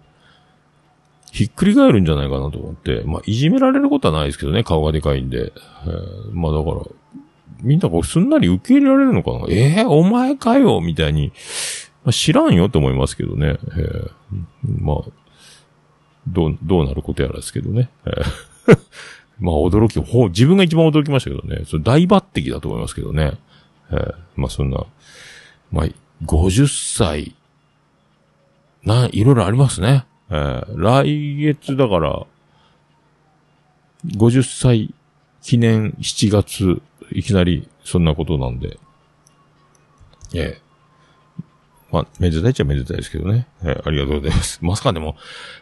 [1.32, 5.52] ひっくり返るんじゃないかなと思って、まあ、いじめられることはないですけどね、顔がでかいんで。
[5.86, 6.82] えーまあだから、
[7.62, 11.32] みんなこうすんなり受け入れられるのかなえー、お前かよみたいに、
[12.04, 13.56] まあ、知らんよと思いますけどね。
[13.78, 14.10] えー
[14.78, 14.96] まあ、
[16.26, 17.90] どう、どうなることやらですけどね。
[19.38, 21.64] まあ驚き、ほ自分が一番驚きましたけどね。
[21.66, 23.38] それ大抜擢だと思いますけどね。
[23.90, 24.86] えーまあそんな、
[25.70, 25.86] まあ、
[26.24, 27.34] 50歳、
[28.84, 30.06] な、いろいろありますね。
[30.30, 32.26] えー来月だから、
[34.06, 34.94] 50歳
[35.42, 36.80] 記念7月、
[37.10, 38.78] いきなりそんなことなんで。
[40.34, 40.71] ええ
[41.92, 43.46] まあ、めでたいっちゃめでたいですけどね。
[43.62, 44.58] えーありがとうございます。
[44.62, 45.14] まさかでも、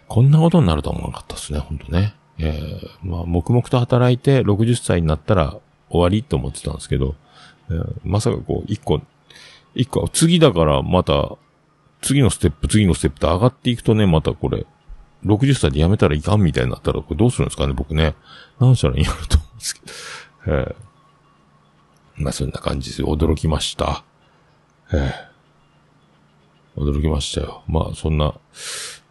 [0.08, 2.14] こんなことになるとは思わなかったですね、本当ね。
[2.38, 5.58] えーまあ、黙々と働いて60歳になったら
[5.90, 7.16] 終わりと思ってたんですけど、
[7.68, 9.02] えーまさかこう、一個、
[9.74, 11.36] 一個、次だからまた、
[12.00, 14.66] 次のステップ、次のステップと上がっていくとね、またこれ、
[15.26, 18.14] 60歳で辞めたらいかんみたいになったら、これどうするんですかね、僕ね。
[18.58, 19.92] 何したらいいんやろと思うんですけど。
[20.46, 20.74] えー
[22.22, 23.02] まあ、そんな感じです。
[23.02, 24.04] 驚きました。
[24.92, 25.29] えー
[26.76, 27.62] 驚きましたよ。
[27.66, 28.34] まあ、そんな、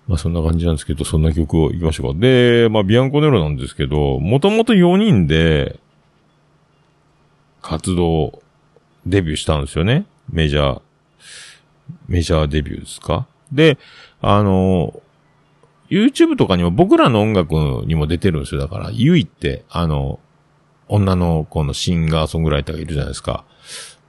[0.07, 2.19] まあ、そんな感じなんですけど、そんな曲を行きましょうか。
[2.19, 5.79] で、まあ、ビアンコネロなんですけど、もともと4人で、
[7.61, 8.41] 活動、
[9.05, 10.05] デビューしたんですよね。
[10.31, 10.81] メジャー、
[12.07, 13.27] メジャーデビューですか？
[13.51, 13.77] で、
[14.21, 15.01] あの、
[15.89, 17.53] YouTube とかにも僕らの音楽
[17.85, 18.61] にも出てるんですよ。
[18.61, 20.19] だから、ゆいって、あの、
[20.87, 23.43] 女の子のシンガーソングライターがいるじゃないですか。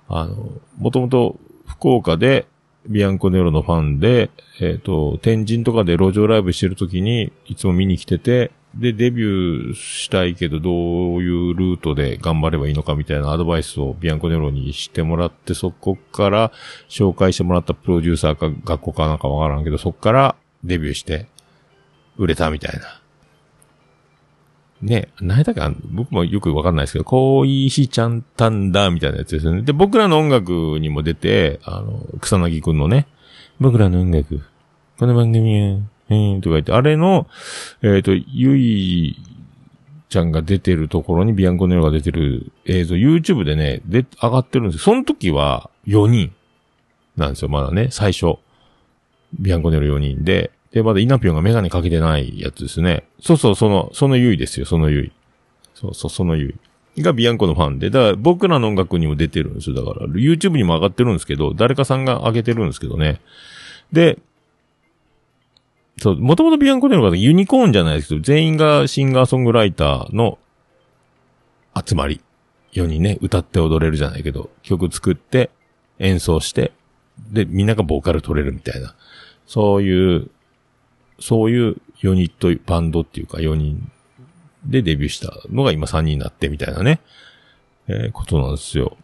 [0.08, 2.46] あの、もともと福岡で、
[2.86, 16.52] ビアンコネロのファンで、えっ、と、天神とかで路上ライブしてる時に、いつも見に来てて、で、デビューしたいけど、どういうルートで頑張ればいいのかみたいなアドバイスをビアンコネロにしてもらって、そこから
[16.88, 21.26] 紹介してもらったプロデューサーか学校かなんかわからんけど、そこからデビューして、
[22.16, 22.99] 売れたみたいな。
[24.82, 29.62] ね、何やったか、僕もよくわかんないですけど、恋しちゃんたんだ、みたいなやつですよね。
[29.62, 33.06] で、僕らの音楽にも出て、あの、草薙くんのね、
[33.60, 34.40] 僕らの音楽、
[34.98, 37.26] この番組は、うん、とか言って、あれの、
[37.82, 39.16] えっ、と、ゆい
[40.08, 44.80] ちゃんが出てるところにビアンコネロが出てる映像、YouTube でね、で、上がってるんですよ。
[44.80, 46.32] その時は4人
[47.16, 48.38] なんですよ、まだね、最初。
[49.38, 53.04] ビアンコネロ4人で、で、まだイナピョンがメガネかけてないやつですね。
[53.21, 55.12] そうそう、その、そのゆいですよ、そのゆい。
[55.75, 56.54] そうそう、そのゆ
[56.96, 57.02] い。
[57.02, 59.77] がビアンコのファンで、だから僕らの音楽にも出てるんですよ。
[59.77, 63.21] だから、YouTube にも上がってるんですけど、誰かさんが上げてるんですけどね。
[63.92, 64.18] で、
[65.98, 70.38] そう、もともとビアンコネロがユニコーンじゃないですけど、全員がシンガーソングライターの
[71.75, 72.21] 集まり。
[72.73, 75.50] 世にね、歌って踊れるじゃないけど、曲作って、
[75.98, 76.73] 演奏して、
[77.31, 78.94] で、みんながボーカル取れるみたいな。
[79.46, 80.31] そういう、
[81.21, 83.90] そういうユニット、バンドっていうか4人
[84.64, 87.00] でデビューしたのが今3人になってみたいなね、
[87.88, 88.96] えーことなんですよ。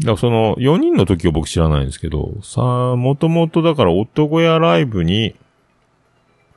[0.00, 5.34] だからその4人の時を僕知らないんですけど、さあ、もともとだから男屋ライブに、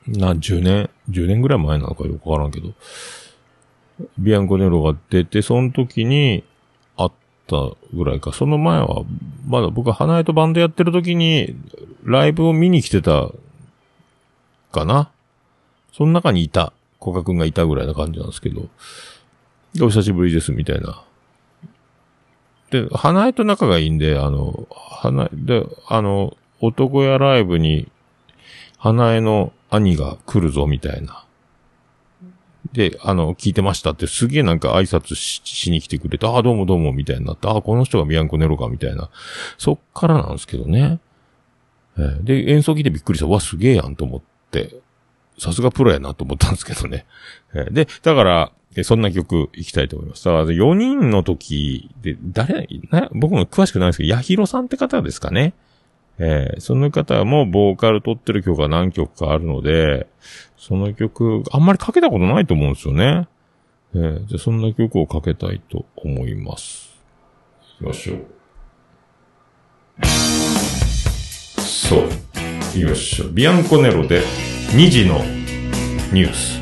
[0.08, 2.74] な、10年、10年ぐらい前なのかよくわからんけど、
[4.18, 6.44] ビアンコネロが出て、その時に
[6.98, 7.12] 会っ
[7.48, 8.32] たぐらいか。
[8.32, 9.04] その前は、
[9.48, 11.56] まだ僕は花江とバンドやってる時に、
[12.04, 13.32] ライブを見に来てた、
[14.72, 15.12] かな？
[15.94, 18.70] その中にいた、コカ君がいたぐらいな感じなんですけど、
[19.74, 21.04] で、お久しぶりです、みたいな。
[22.70, 27.90] で、花江と仲がいいんで、あの、花江、で、あの、男やライブに、
[28.78, 31.26] 花江の兄が来るぞ、みたいな。
[32.72, 39.10] で、あの、聞いてましたってすげえなんか挨拶しに来てくれて、ああ、どうもどうも、みたいになって、ああ、この人がビアンコネロか、みたいな。
[39.58, 41.00] そっからなんですけどね。
[41.98, 43.28] えーで、演奏聞いてびっくりした。
[43.28, 44.22] うわ、すげえやんと思っ。
[45.38, 47.06] さすがプロやなと思ったんですけどね。
[47.54, 50.24] えーで、だから、えそんな曲行きたいと思います。
[50.26, 55.54] だから、4人の時で、誰、な僕も詳しくないんですけど、ヤヒロさんって方ですかね。
[56.20, 60.08] えーその方もボーカル取ってる曲が何曲かあるので、
[60.58, 63.28] その曲、あんまりかけたことないと思うんですよね。
[63.96, 66.96] えーじゃそんな曲をかけたいと思います。
[67.80, 68.18] 行きましょ。
[71.58, 72.31] そう。
[72.74, 73.28] 行きましょ。
[73.30, 74.22] ビアンコネロで
[74.72, 75.20] 2時の
[76.14, 76.61] ニュース。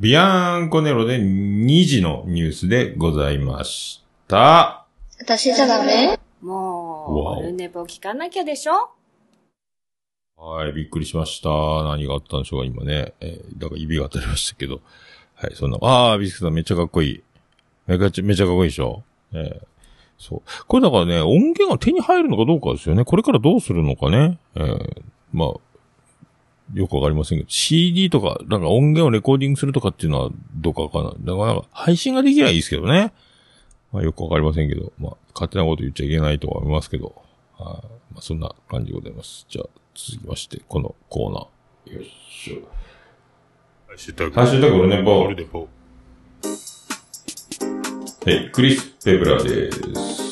[0.00, 4.86] ビアンコネロで2時のニュースでございました。
[5.18, 6.18] 私じゃダメ？
[6.40, 8.92] もう、オルネポ聞かなきゃでしょ？
[10.38, 11.50] はい、びっくりしました。
[11.84, 13.12] 何があったんでしょうか、今ね。
[13.20, 14.80] えーだから指が当たりましたけど。
[15.34, 17.22] はい、そんな、あー、ビスケさんめっちゃかっこいい。
[17.86, 19.02] めちゃめちゃかっこいいでしょ？
[19.34, 19.66] えー
[20.16, 20.42] そう。
[20.66, 23.04] これだからね、音源が手に入るのかどうかですよね。
[23.04, 24.38] これからどうするのかね。
[24.54, 25.02] えー
[25.34, 25.48] まあ、
[26.74, 31.14] よくわかりませんけど、CD とか、なんか音源をレコーディングするとかっていうのはどうかわかんない。
[31.20, 33.12] だからなんか、配信ができないいですけどね。
[33.92, 37.14] まあ、よくわかりませんけど、まあ、勝手なこと言っちゃいけないとは思いますけど、
[37.58, 39.46] はいまあ、そんな感じでございます。
[39.48, 41.96] じゃあ、続きまして、このコーナー。
[41.96, 42.68] よいしょ。
[43.88, 45.68] ハッシュタグハッシュタグオルネポオルネポ。
[48.24, 50.29] はい、クリス・ペブラです。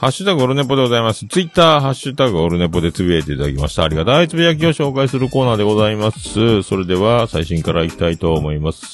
[0.00, 1.26] ハッシュタグオルネポでございます。
[1.26, 3.84] ツイッター、ハッシュタグオルネポでつぶやいていただきました。
[3.84, 6.62] ありがたいつぶやきを紹介するコーナーでございます。
[6.62, 8.86] それでは、最新からいきたいと思います。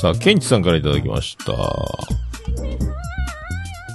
[0.00, 1.52] さあ、ケンチさんからいただきました。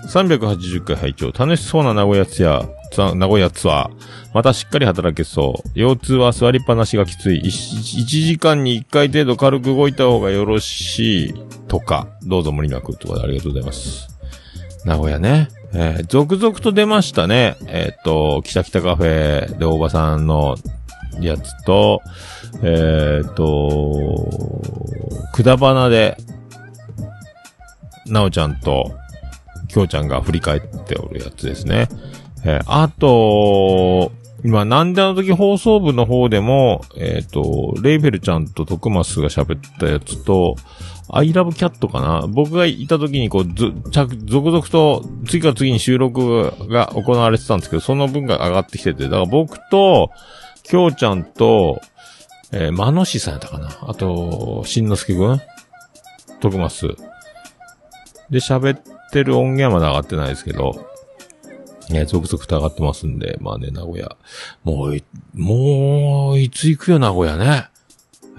[0.07, 4.07] 380回拝聴楽しそうな名古屋ツアー、名古屋ツアー。
[4.33, 5.69] またしっかり働けそう。
[5.77, 7.41] 腰痛は座りっぱなしがきつい。
[7.43, 11.33] 1, 時間に1回程度軽く動いた方がよろしい。
[11.67, 12.95] とか、どうぞ無理なく。
[12.95, 14.16] とかでありがとうございます。
[14.88, 15.49] 名古屋ね。
[15.73, 17.57] えー続々と出ましたね。
[17.67, 20.55] えーっと、北北カフェで大場さんの
[21.19, 22.01] やつと、
[22.63, 24.61] えーっと、
[25.33, 26.15] くだばなで、
[28.05, 28.97] なおちゃんと、
[29.67, 31.89] きょうちゃんが振り返っておるやつですね。
[32.45, 34.13] えーあと、
[34.45, 40.55] 今、なんであの時放送部の方でも、えっ、と、レイフェルちゃんと徳マスが喋ったやつと、
[41.09, 42.27] アイラブキャットかな？
[42.27, 50.11] 僕がいた時にこう、ず、着、続々と、次から次に収録が行われてたんですけど、その分が上がってきてて、だから僕と、
[50.63, 51.81] きょうちゃんと、
[52.51, 53.69] えー、まのしさんやったかな？
[53.81, 55.41] あと、しんのすけくん？
[56.41, 56.87] 徳マス。
[58.29, 58.81] で、喋っ
[59.11, 60.85] てる音源はまだ上がってないですけど、
[61.89, 64.17] ね、続々と上がってますんで、まあね、名古屋。
[64.65, 64.97] もう、
[65.33, 67.69] もう、いつ行くよ、名古屋ね。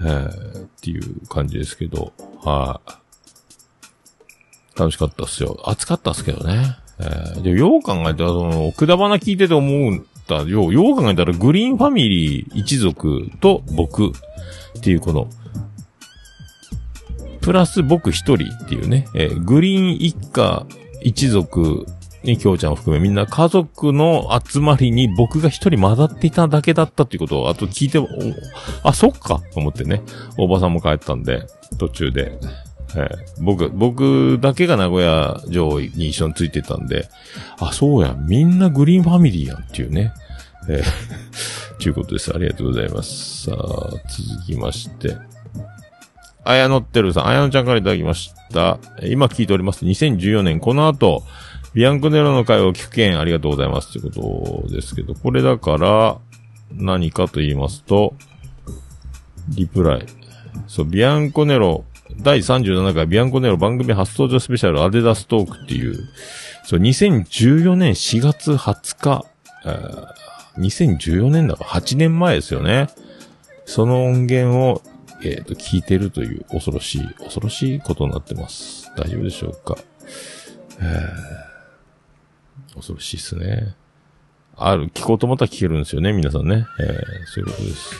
[0.01, 5.59] えー、っていう感じですけど、はい、楽しかったっすよ。
[5.65, 6.77] 暑かったっすけどね。
[6.99, 14.11] えー、で、よう考えたら、その、くだばな聞いてて思うんだ、よう、よう考えたら、グリーンファミリー一族と僕っ
[14.81, 15.29] ていうこの、
[17.41, 20.65] プラス僕一人っていうね、えーグリーン一家
[21.01, 21.85] 一族
[22.23, 28.07] にきょうちゃんを含めみんな家族の集まりに僕が一人混ざっていただけだったっていうことを、あと聞いても、
[28.83, 30.01] あ、そっかと思ってね、
[30.37, 31.45] おばさんも帰ったんで、
[31.77, 32.37] 途中で。
[32.95, 37.07] えー僕、僕だけが名古屋城に一緒についてたんで、
[37.59, 40.11] あ、そうや、みんなグリーンファミリーやんっていうね。
[40.67, 42.33] えー、ということです。
[42.33, 43.43] ありがとうございます。
[43.43, 45.15] さあ、続きまして。
[46.43, 48.79] あやのってるさん、あやのちゃんからいただきました。
[49.03, 49.85] 今聞いております。
[49.85, 51.23] 2014年、この後、
[51.73, 53.93] ビアンコネロの会を聞く件ありがとうございます。
[53.93, 56.17] ということですけど、これだから、
[56.71, 58.15] 何かと言いますと、
[59.49, 60.05] リプライ。
[60.67, 61.85] そう、ビアンコネロ、
[62.21, 65.95] 第37回ビアンコネロ番組初登場スペシャルアデダストークっていう、
[66.63, 69.25] そう、2014年4月20日、
[69.65, 70.19] えー
[70.57, 72.87] 2014年だから8年前ですよね。
[73.65, 74.81] その音源を、
[75.23, 78.91] えっ、と、聞いてるという恐ろしい、恐ろしいことになってます。
[78.97, 79.77] 大丈夫でしょうか？
[80.81, 81.48] えー
[82.75, 83.75] 恐ろしいっすね。
[84.55, 86.65] ある、聞こうと思ったら聞けるんですよね、皆さんね。
[86.79, 87.95] えーそういうことです。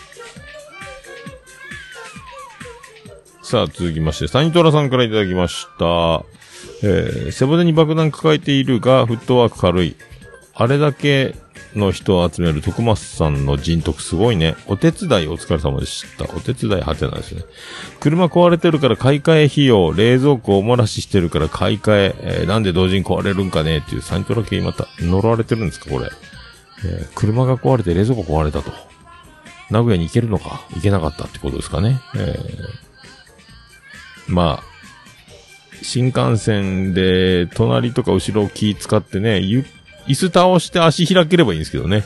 [3.43, 6.24] さあ、続きまして、サニトラさんからいただきました。
[6.84, 9.95] えー背骨に爆弾抱えているが、フットワーク軽い。
[10.53, 11.36] あれだけ
[11.76, 14.55] の人を集める徳松さんの人徳すごいね。
[14.67, 16.26] お手伝いお疲れ様でした。
[16.26, 17.43] お手伝いはてないですね。
[17.99, 26.09] 車壊れてるから買い替え費用、冷蔵庫おもらししてるから買い替え、えーなんで同時に壊れるんかねっていうサニトラ系また呪われてるんですかこれ。
[26.86, 28.72] えー車が壊れて冷蔵庫壊れたと。
[29.70, 32.01] 名古屋に行けるのか行けなかったってことですかね。
[32.15, 32.89] えー
[34.30, 34.63] まあ、
[35.82, 39.65] 新幹線で隣とか後ろを気使ってね、ゆ
[40.10, 41.97] 椅子倒して足開ければいいんですけどね。
[41.97, 42.05] やっ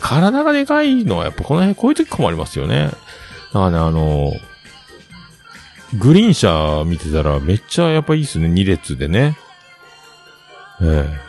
[0.00, 2.86] ぱ体がでかいのはやっぱこの辺こういう時困りますよね。
[2.86, 2.98] だか
[3.52, 4.32] らね、あの、
[5.98, 9.38] グリーン車見てたらめっちゃやっぱいいっすね、2列でね。
[10.82, 11.28] ええ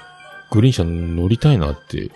[0.52, 2.10] グリーン車乗りたいなって。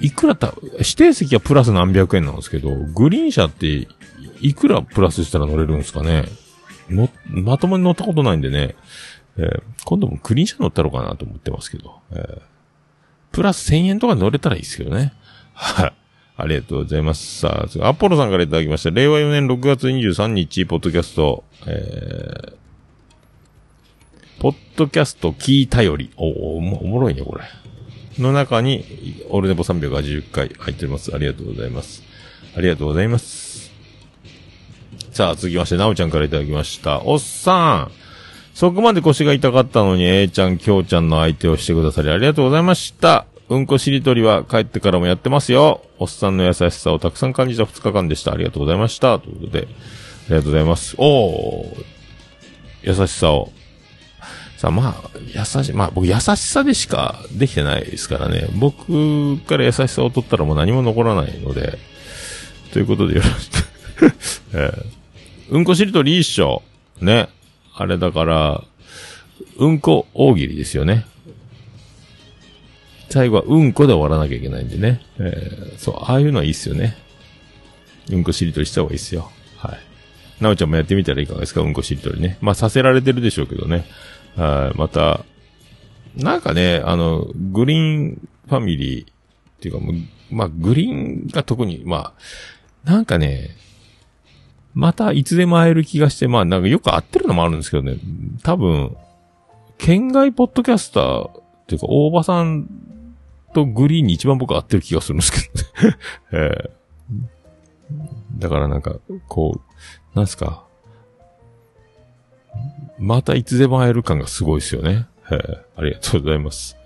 [0.00, 3.86] いくらた、指定席はプラス何百円なんですけど、グリーン車って
[4.40, 6.24] いくらプラスしたら乗れるんですかね
[6.90, 8.74] の、まともに乗ったことないんでね、
[9.36, 12.42] えー今度もグリーン車乗ったろうかなと思ってますけど、えー
[13.32, 15.14] プラス1000円とか乗れたらいいですけどね。
[15.54, 15.92] はい。
[16.36, 17.40] ありがとうございます。
[17.40, 18.90] さあ、アポロさんからいただきました。
[18.90, 22.52] 令和4年6月23日、ポッドキャスト、えー、
[24.40, 26.10] ポッドキャスト聞いたより。
[26.16, 27.44] おお、おもろいね、これ。
[28.18, 31.14] の中に、オルネポ380回入っております。
[31.14, 32.02] ありがとうございます。
[32.56, 33.70] ありがとうございます。
[35.12, 37.02] さあ、続きまして、なおちゃんからいただきました。
[37.04, 38.01] おっさん。
[38.54, 43.26] そこまで腰が痛かったのに、A ちゃん、きょうちゃんの相手をしてくださりありがとうございました。
[43.48, 45.82] うんこしりとりは帰ってからもやってますよ。
[45.98, 48.32] おっさんの優しさをたくさん感じた2日間でした。
[48.32, 49.18] ありがとうございました。
[49.18, 50.94] ということで、ありがとうございます。
[50.98, 51.84] おー、
[52.82, 53.52] 優しさを。
[54.56, 58.48] さあ、まあ、優しい、まあ僕優しさでしかできてないですからね。
[58.54, 61.78] 僕から優しさを取ったらもう何も残らないので、
[62.72, 64.12] ということでよろしく。
[64.54, 65.02] えー
[65.50, 66.62] うんこしりとりいいっしょ。
[67.00, 67.28] ね。
[67.74, 68.64] あれだから、
[69.56, 71.06] うんこ大喜利ですよね。
[73.10, 75.00] 最後はうんこで終わらなきゃいけないんでね。
[75.18, 76.96] えーそう、ああいうのはいいっすよね。
[78.10, 79.30] うんこしりとりした方がいいっすよ。
[79.56, 79.78] はい。
[80.42, 81.60] なおちゃんもやってみたらいかがですか？
[81.60, 82.38] うんこしりとりね。
[82.40, 83.84] まあ、させられてるでしょうけどね。
[84.36, 84.78] はい。
[84.78, 85.24] また、
[86.16, 89.06] なんかね、あの、グリーンファミリーっ
[89.60, 89.80] ていうか、
[90.30, 92.12] まあ、グリーンが特に、ま
[92.84, 93.50] あ、なんかね、
[94.74, 97.96] またいつでも会える気がして、まあなんかよく会ってるのもあるんですけどね、
[98.42, 98.96] 多分、
[99.78, 102.68] 県外ポッドキャスターっていうか、大場さん
[103.52, 105.50] とグリーンに一番僕会ってる気がするんですけ
[105.82, 105.96] どね。
[106.32, 106.82] ええ
[108.38, 108.96] だからなんか、
[109.28, 109.60] こ
[110.14, 110.64] う、なんすか、
[112.98, 115.06] またいつでも会える感がすごいですよね。
[115.30, 116.76] ええありがとうございます。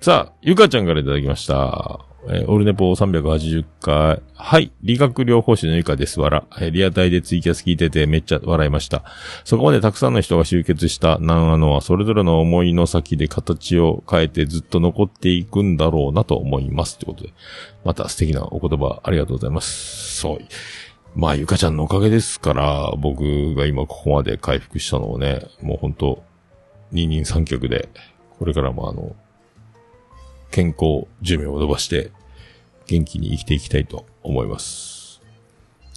[0.00, 2.07] さあ、ゆかちゃんからいただきました。
[2.30, 4.22] えーオルネポ380回。
[4.34, 4.70] はい。
[4.82, 6.20] 理学療法士のゆかです。
[6.20, 6.44] わら。
[6.60, 9.02] えーリアタイでツイキャス聞いててめっちゃ笑いました。
[9.44, 16.98] そこまでたくさんの人が集結した南アノはそれぞれの思いの先で形を変えてずっと残っていくんだろうなと思います。
[16.98, 17.32] ということで。
[17.84, 20.18] また素敵なお言葉ありがとうございます。
[20.20, 20.38] そう。
[21.14, 26.22] まあ、ゆかちゃんのおかげですから、僕が今ここまで回復したのをね、もう本当
[26.92, 27.88] 二人三脚で、
[28.38, 29.16] これからもあの、
[30.50, 32.12] 健康寿命を伸ばして、
[32.88, 35.20] 元気に生きていきたいと思います。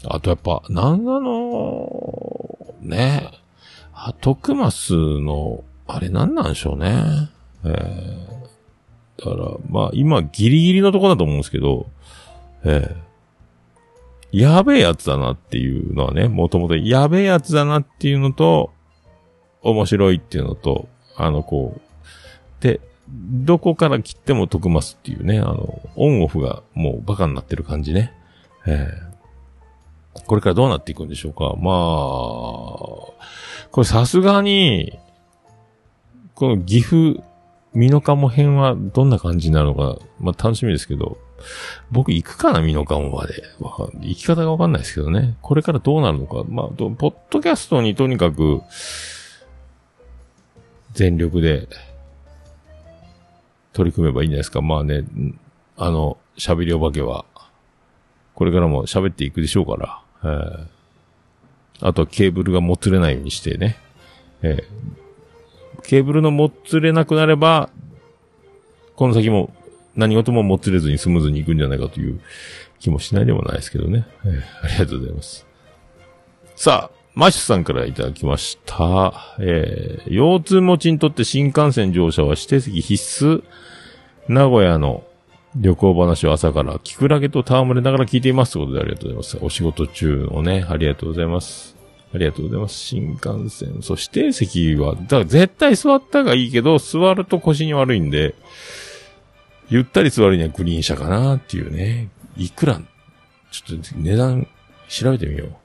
[0.06, 3.32] あとやっぱ、なんなの、ね、
[3.94, 7.30] あ、徳マスの、あれなんなんでしょうね。
[7.64, 11.88] えー、だから、まあ今ギリギリのとこだと思うんですけど、
[12.64, 18.72] えー、やべえやつだなっていうのはね、もともとやべえやつだなっていうのと、
[19.62, 22.82] 面白いっていうのと、あの、こう、で、
[23.12, 28.14] どこから切っても徳ますっていうね、あの、オンオフがもうバカになってる感じね。
[28.66, 29.12] ええ
[30.26, 31.56] これからどうなっていくんでしょうか。
[31.58, 31.72] まあ、
[33.72, 35.00] これさすがに、
[36.36, 37.22] この岐阜、
[37.74, 41.18] 美濃加茂編はどんな感じになるのか、まあ楽しみですけど、
[41.92, 43.44] 僕行くかな、美濃加茂まで。
[44.02, 45.38] 行き方がわかんないですけどね。
[45.42, 46.44] これからどうなるのか。
[46.50, 48.62] まあ、ポッドキャストにとにかく、
[50.94, 51.68] 全力で、
[53.74, 54.62] 取り組めばいいんじゃないですか。
[54.62, 55.04] まあね、
[55.78, 57.26] あの、喋りお化けは、
[58.36, 60.68] これからも喋っていくでしょうから、えー
[61.84, 63.76] あとはケーブルがもつれないようにしてね、
[64.44, 67.72] えーケーブルのもつれなくなれば、
[68.96, 69.52] この先も
[69.96, 72.22] 何事ももつれずにスムーズにいくんじゃないかという
[72.80, 74.06] 気もしないでもないですけどね。
[74.26, 75.48] えーありがとうございます。
[76.56, 79.14] さあ、マッシュさんからいただきました。
[79.40, 83.44] えー、腰痛持ちにとって新幹線乗車は指定席必須。
[84.28, 85.04] 名古屋の
[85.56, 88.54] 旅行話を朝から、キクラゲと戯れながら聞いています。
[88.54, 89.46] ということでありがとうございます。
[89.46, 91.76] お仕事中のね、ありがとうございます。
[92.14, 92.76] ありがとうございます。
[92.76, 93.82] 新幹線。
[93.82, 98.36] そう、指定席は、だから絶対座ったがいいけど、座ると腰に悪いんで、
[99.70, 102.10] ゆったり座るにはグリーン車かなっていうね。
[102.38, 102.82] いくら、
[103.52, 104.48] ちょっと値段
[104.88, 105.61] 調べてみよう。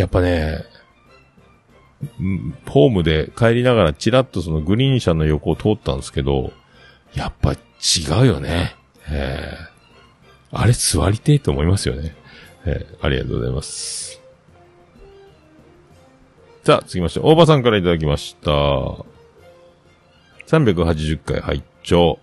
[0.00, 0.64] やっぱね、
[2.18, 6.52] うんホームで帰りながらチラッとそのグリーン車の横を通ったんですけど、
[7.12, 7.58] やっぱ違
[8.22, 8.74] うよね。
[9.10, 9.70] ええ
[10.52, 12.16] あれ座りてえと思いますよね。
[12.64, 14.22] ええありがとうございます。
[16.64, 18.50] さあ、続きまして、大場さんからいただきました。
[20.46, 22.18] 380回拝聴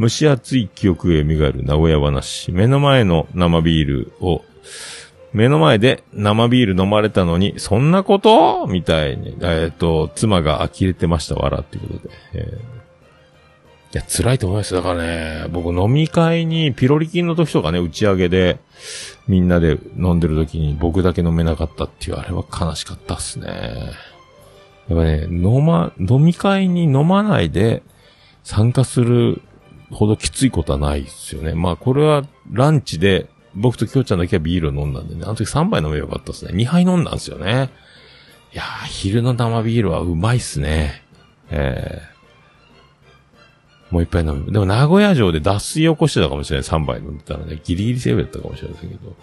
[0.00, 2.50] 蒸し暑い記憶へ蘇る名古屋話。
[2.50, 4.44] 目の前の生ビールを
[5.32, 8.66] 目の前で生ビール飲まれたのに、そんなこと？
[8.66, 12.10] みたいに、えっ、と、妻が呆れてました、わらってことで。
[12.34, 12.82] えー
[13.94, 14.72] いや、辛いと思います。
[14.72, 18.58] だからね、僕飲み会にピロリ菌の時とかね、打ち上げで、
[19.28, 23.92] みんなで飲んでる時に僕だけ飲めなかったっていう、あれは悲しかったっすね。
[24.88, 27.82] やっぱね、飲ま、飲み会に飲まないで
[28.44, 29.42] 参加する
[29.90, 31.52] ほどきついことはないですよね。
[31.52, 35.22] まあ、これはランチで、僕ときょうちゃんだけはビールを飲んだんでね。
[35.24, 36.52] あの時3杯飲めばよかったですね。
[36.54, 37.70] 2杯飲んだんですよね。
[38.52, 41.02] いやー、昼の生ビールはうまいっすね。
[41.50, 44.50] えー、もう一杯飲む。
[44.50, 46.68] でも名古屋城で脱水起こしてたかもしれない。
[46.68, 47.60] 3杯飲んでたらね。
[47.62, 49.16] ギリギリセーフだったかもしれませんけど。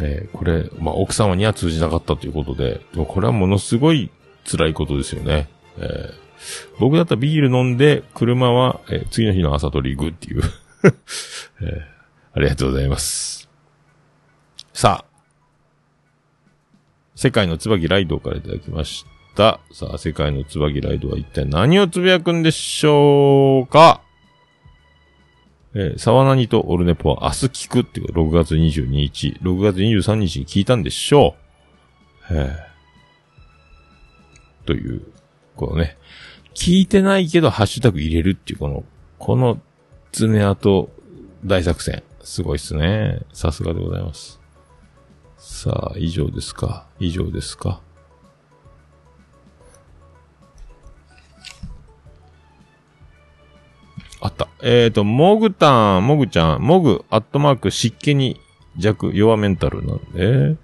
[0.00, 4.10] えー、これ、まあ、奥様には通じなかったということで、でもこれはものすごい
[4.50, 5.48] 辛いことですよね。
[5.78, 6.12] えー、
[6.78, 10.42] 僕だったらビール飲んで、車は、えー次の日の朝取り行くっていう、
[11.62, 11.91] えー
[12.34, 13.48] ありがとうございます。
[14.72, 15.12] さあ、
[17.14, 19.04] 世界の椿ライドからいただきまし
[19.36, 19.60] た。
[19.72, 24.00] さあ、世界の椿ライドは一体何をつぶやくんでしょうか？
[25.74, 31.34] えー、沢何とオルネポは明日聞くっていうか、6月22日、6月23日に聞いたんでしょ
[32.30, 32.34] う。
[32.34, 32.56] え、
[34.66, 35.02] という、
[35.56, 35.96] このね、
[36.54, 38.84] 聞いてないけどハッシュタグ入れるっていうこの、
[39.18, 39.60] この
[40.12, 40.90] 爪痕
[41.44, 42.02] 大作戦。
[42.22, 43.20] すごいっすね。
[43.32, 44.40] さすがでございます。
[45.36, 47.80] さあ、以上ですか以上ですか
[54.20, 54.46] あった。
[54.62, 58.40] えっ、ー、と、モグタン、モグちゃん、モグ、アットマーク、湿気に
[58.76, 60.56] 弱、弱メンタルなんで、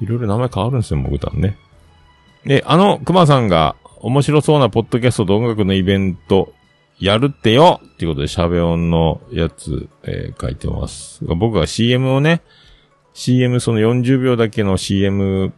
[0.00, 1.56] いろいろ名前変わるんですよ、モグタンね。
[2.44, 6.52] で、あの、熊さんが、面白そうなポッドキャストと音楽のイベント、
[7.00, 11.24] やるってよっていうことで、シャベオンのやつ、えー書いてます。
[11.24, 12.42] 僕が CM をね、
[13.14, 15.52] CM その40秒だけの CM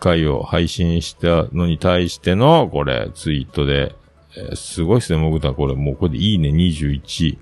[0.00, 3.94] 回を配信したのに対しての、これ、ツイートで、
[4.36, 5.52] えーすごいっすね、もぐた。
[5.52, 7.38] これ、もうこれでいいね21、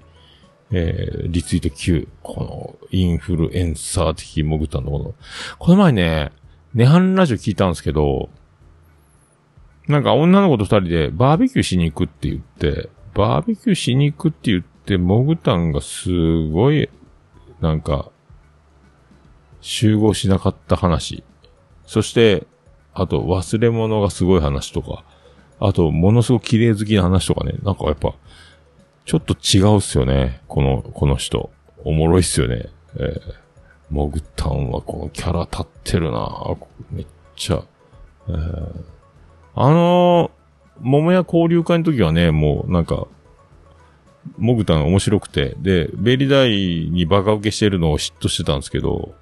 [0.72, 2.08] えーリツイート9。
[2.22, 5.14] この、インフルエンサー的もぐたのこの、
[5.58, 6.32] この前ね、
[6.74, 8.28] ネハンラジオ聞いたんですけど、
[9.88, 16.10] なんか女の子と二人でバーベキューしに行くって言って、バーベキューしに行くって言って、モグタンがす
[16.48, 16.88] ごい、
[17.60, 18.10] なんか、
[19.60, 21.22] 集合しなかった話。
[21.86, 22.46] そして、
[22.94, 25.04] あと忘れ物がすごい話とか、
[25.60, 28.14] あとものすごく綺麗好きな話とかね、なんかやっぱ、
[29.04, 30.42] ちょっと違うっすよね。
[30.48, 31.50] この、この人。
[31.84, 32.66] おもろいっすよね。
[32.96, 33.20] えー、
[33.90, 36.56] モグタンはこのキャラ立ってるな
[36.90, 37.06] めっ
[37.36, 37.62] ちゃ。
[38.28, 38.92] えー
[39.54, 40.41] あのー、
[40.82, 43.06] 桃屋交流会の時はね、もうなんか、
[44.38, 49.14] モグタン面白くて、で、ベリダイにバカ受けしてるのを嫉妬してたんですけど、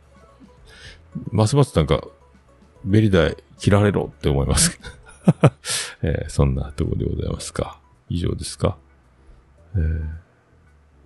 [1.32, 2.02] ますますなんか、
[2.84, 4.78] ベリダイ切られろって思います。
[6.02, 7.78] えーそんなところでございますか。
[8.08, 8.76] 以上ですか。
[9.76, 10.00] えー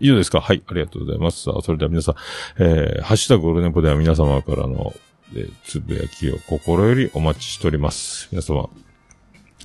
[0.01, 0.41] 以上ですか？
[0.41, 1.43] はい、ありがとうございます。
[1.45, 2.15] さあ、それでは皆さん、
[2.59, 4.93] えー、ハッシュタグオルネポでは皆様からの、
[5.35, 8.29] えーつぶやきを心よりお待ちしております。
[8.33, 8.69] 皆様、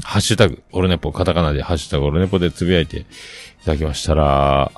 [0.03, 3.05] ハッシュタグ、オルネポ、カタカナでハッシュタグ、オルネポでつぶやいてい
[3.65, 4.71] ただきましたら、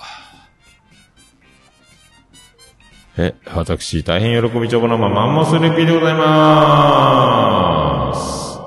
[3.18, 8.58] え、私、大変喜びちょこのまマンモスレピーでございまーす。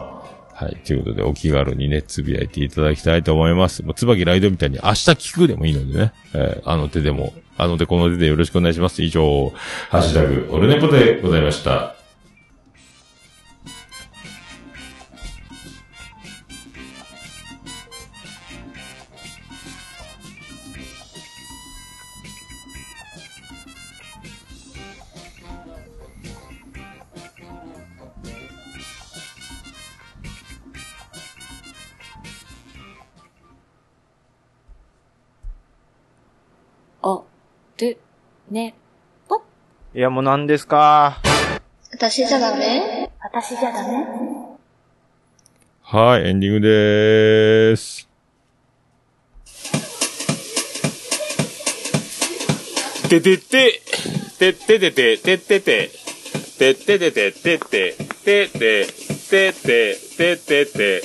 [0.55, 0.77] はい。
[0.85, 3.83] ということで、お気軽にね、つぶやいていただきたいと思います。
[3.83, 6.13] もう、つばきライドみたいに明日聞くでもいいのでね。
[6.35, 9.03] えーあの手でも、あの手この手でよろしくお願いします。
[9.03, 9.53] 以上、
[9.89, 11.97] ハッシュタグ、オルネポでございました。
[38.55, 38.73] ね、
[39.29, 39.43] ぽ
[39.97, 41.19] いや、もう何ですか？
[41.91, 43.11] 私じゃダメ？
[43.21, 44.07] 私じゃダメ？
[45.83, 48.09] はい、エンディングでーす。
[53.09, 53.83] ててて、
[54.39, 54.93] ててて。
[54.93, 55.91] て、ててて、てて。
[56.57, 57.97] てて、てて、て。
[58.23, 61.03] て、てて、ててて、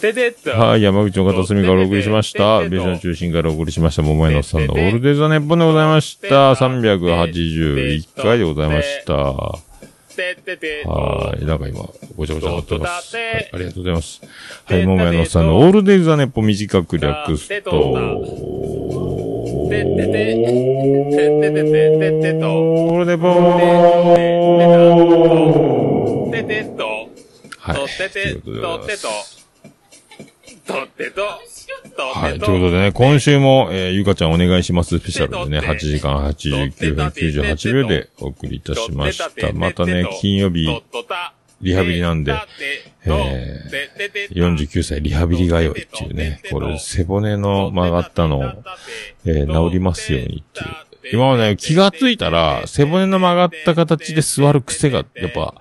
[0.00, 2.60] ててて、はい、山口の片隅からお送りしました。
[2.60, 6.52] ベースの中心からお送りしました、桃屋のさんのオールデイザネッポンでございました。
[6.54, 9.14] 381回でございました。
[9.14, 9.58] は
[11.40, 11.44] い。
[11.44, 13.16] なんか今、ごちゃごちゃなってます。
[13.16, 14.20] はい、ありがとうございます。
[14.64, 23.28] はい、桃屋のさんのオールデイザネッポ短く略すと、オールデポ
[27.60, 27.76] はい。
[28.42, 28.86] ということ。
[28.86, 29.08] でご
[30.72, 31.68] ざいます。
[32.14, 32.38] はい。
[32.38, 34.98] ということでね、今週も、えーゆかちゃんお願いします。
[34.98, 39.52] スペシャルでね、8時間89分98秒でお送りいたしました。
[39.52, 40.66] またね、金曜日、
[41.60, 42.34] リハビリなんで、
[43.04, 48.42] えー、49歳リハビリがよいっていうね、これ背骨の曲がったのを、
[49.24, 50.90] えー、治りますようにっていう。
[51.12, 55.54] 今はね、気がついたら、背骨の曲がった形で座る癖が、やっぱ、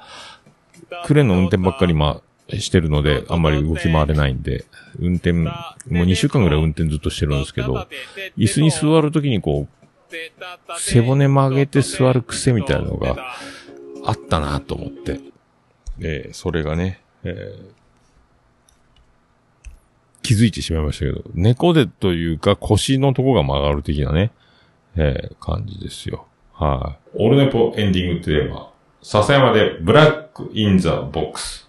[1.06, 4.66] クレーンの運転ばっかりまあ、してるので、あんまり動き回れないんで、
[5.00, 5.50] 運転、も
[5.90, 7.88] う2週間ぐらい運転ずっとしてるんですけど、
[8.38, 10.16] 椅子に座るときにこう、
[10.80, 13.36] 背骨曲げて座る癖みたいなのが
[14.06, 15.20] あったなと思って。
[16.02, 17.80] えーそれがね、えー
[20.22, 24.32] 気づいてしまいましたけど、猫背というか腰のとこが曲がる的なね、
[24.96, 26.26] えー感じですよ。
[26.54, 28.72] はい、オルネポエンディングテーマ、
[29.02, 31.69] 笹山で Black in the Box。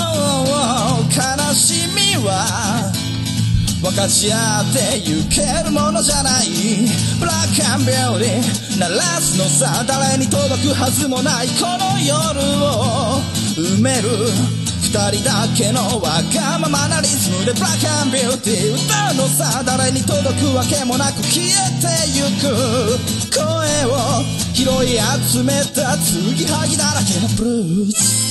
[1.11, 1.19] 悲
[1.53, 2.89] しみは
[3.81, 6.47] 分かち合ってゆけるものじゃない。
[7.19, 13.19] ブラックアンビューティー鳴らすのさ誰に届くはずもないこの夜を
[13.57, 14.07] 埋める
[14.81, 17.51] 二人だけのわがままなリズムで。
[17.53, 21.49] ブラックアンビューティー歌うのさ誰に届くわけもなく消え
[21.81, 22.55] てゆく。
[23.35, 23.43] 声
[23.85, 24.95] を拾い
[25.27, 28.30] 集めた継ぎはぎだらけのブルース。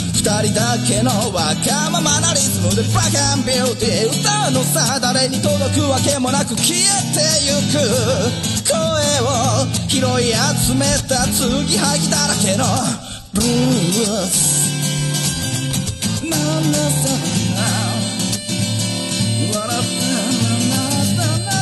[0.21, 7.81] 二人だけのわがままなリズムでブラックアンビューティー歌うのさ誰に届くわけもなく消えてゆく
[8.69, 8.77] 声
[9.25, 10.29] を拾い
[10.61, 12.65] 集めた継ぎはぎだらけの
[13.33, 14.69] ブルース。
[16.29, 17.09] ななさ
[17.57, 17.65] な
[19.57, 21.61] 笑ったなな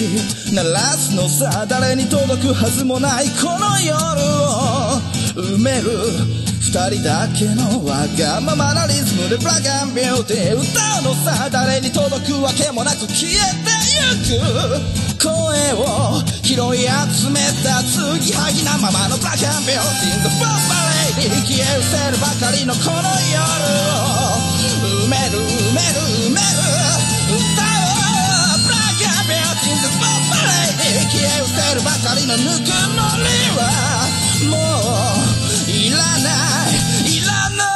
[0.00, 4.96] クアンビューティー鳴らすのさ誰に届くはずもないこの夜を
[5.36, 5.90] 埋める。
[6.60, 10.70] 二人だけのわがままなリズムでブラックアンビューティー歌
[11.02, 13.74] うのさ誰に届くわけもなく消えて
[14.32, 15.20] ゆく。
[15.20, 15.28] 声
[15.76, 24.48] を拾い集めた継ぎはぎなままのブラックアンビューティー The f o r Ballet 消え失せるばかりのこの夜を。
[25.04, 26.56] 埋める埋める埋める。
[27.34, 27.69] 歌
[30.90, 33.60] 息を捨てるばかりのぬくもりは
[34.50, 34.56] も
[35.66, 36.30] ういらな
[36.66, 36.74] い
[37.06, 37.70] いらない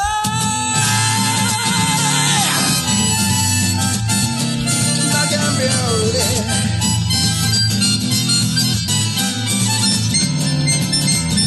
[5.13, 5.71] バカンビュー
[6.13, 6.45] ティー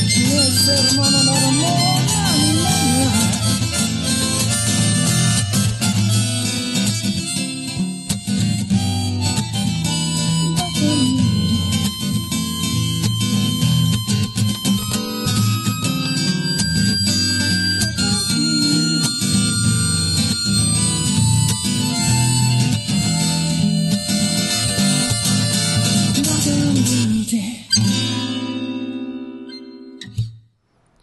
[0.09, 1.86] 消え捨てるものならもう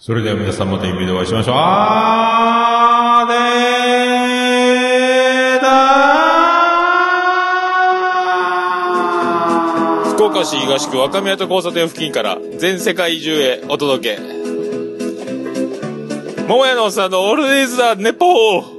[0.06, 1.54] それでは皆さんまた夢でお会いしましょう。
[1.56, 5.70] あーでーだ
[10.10, 14.22] 福岡市東区若宮と交差点付近から全世界中へお届け。
[16.48, 18.73] 桃屋のおっさんのオールディーズだ、ネポー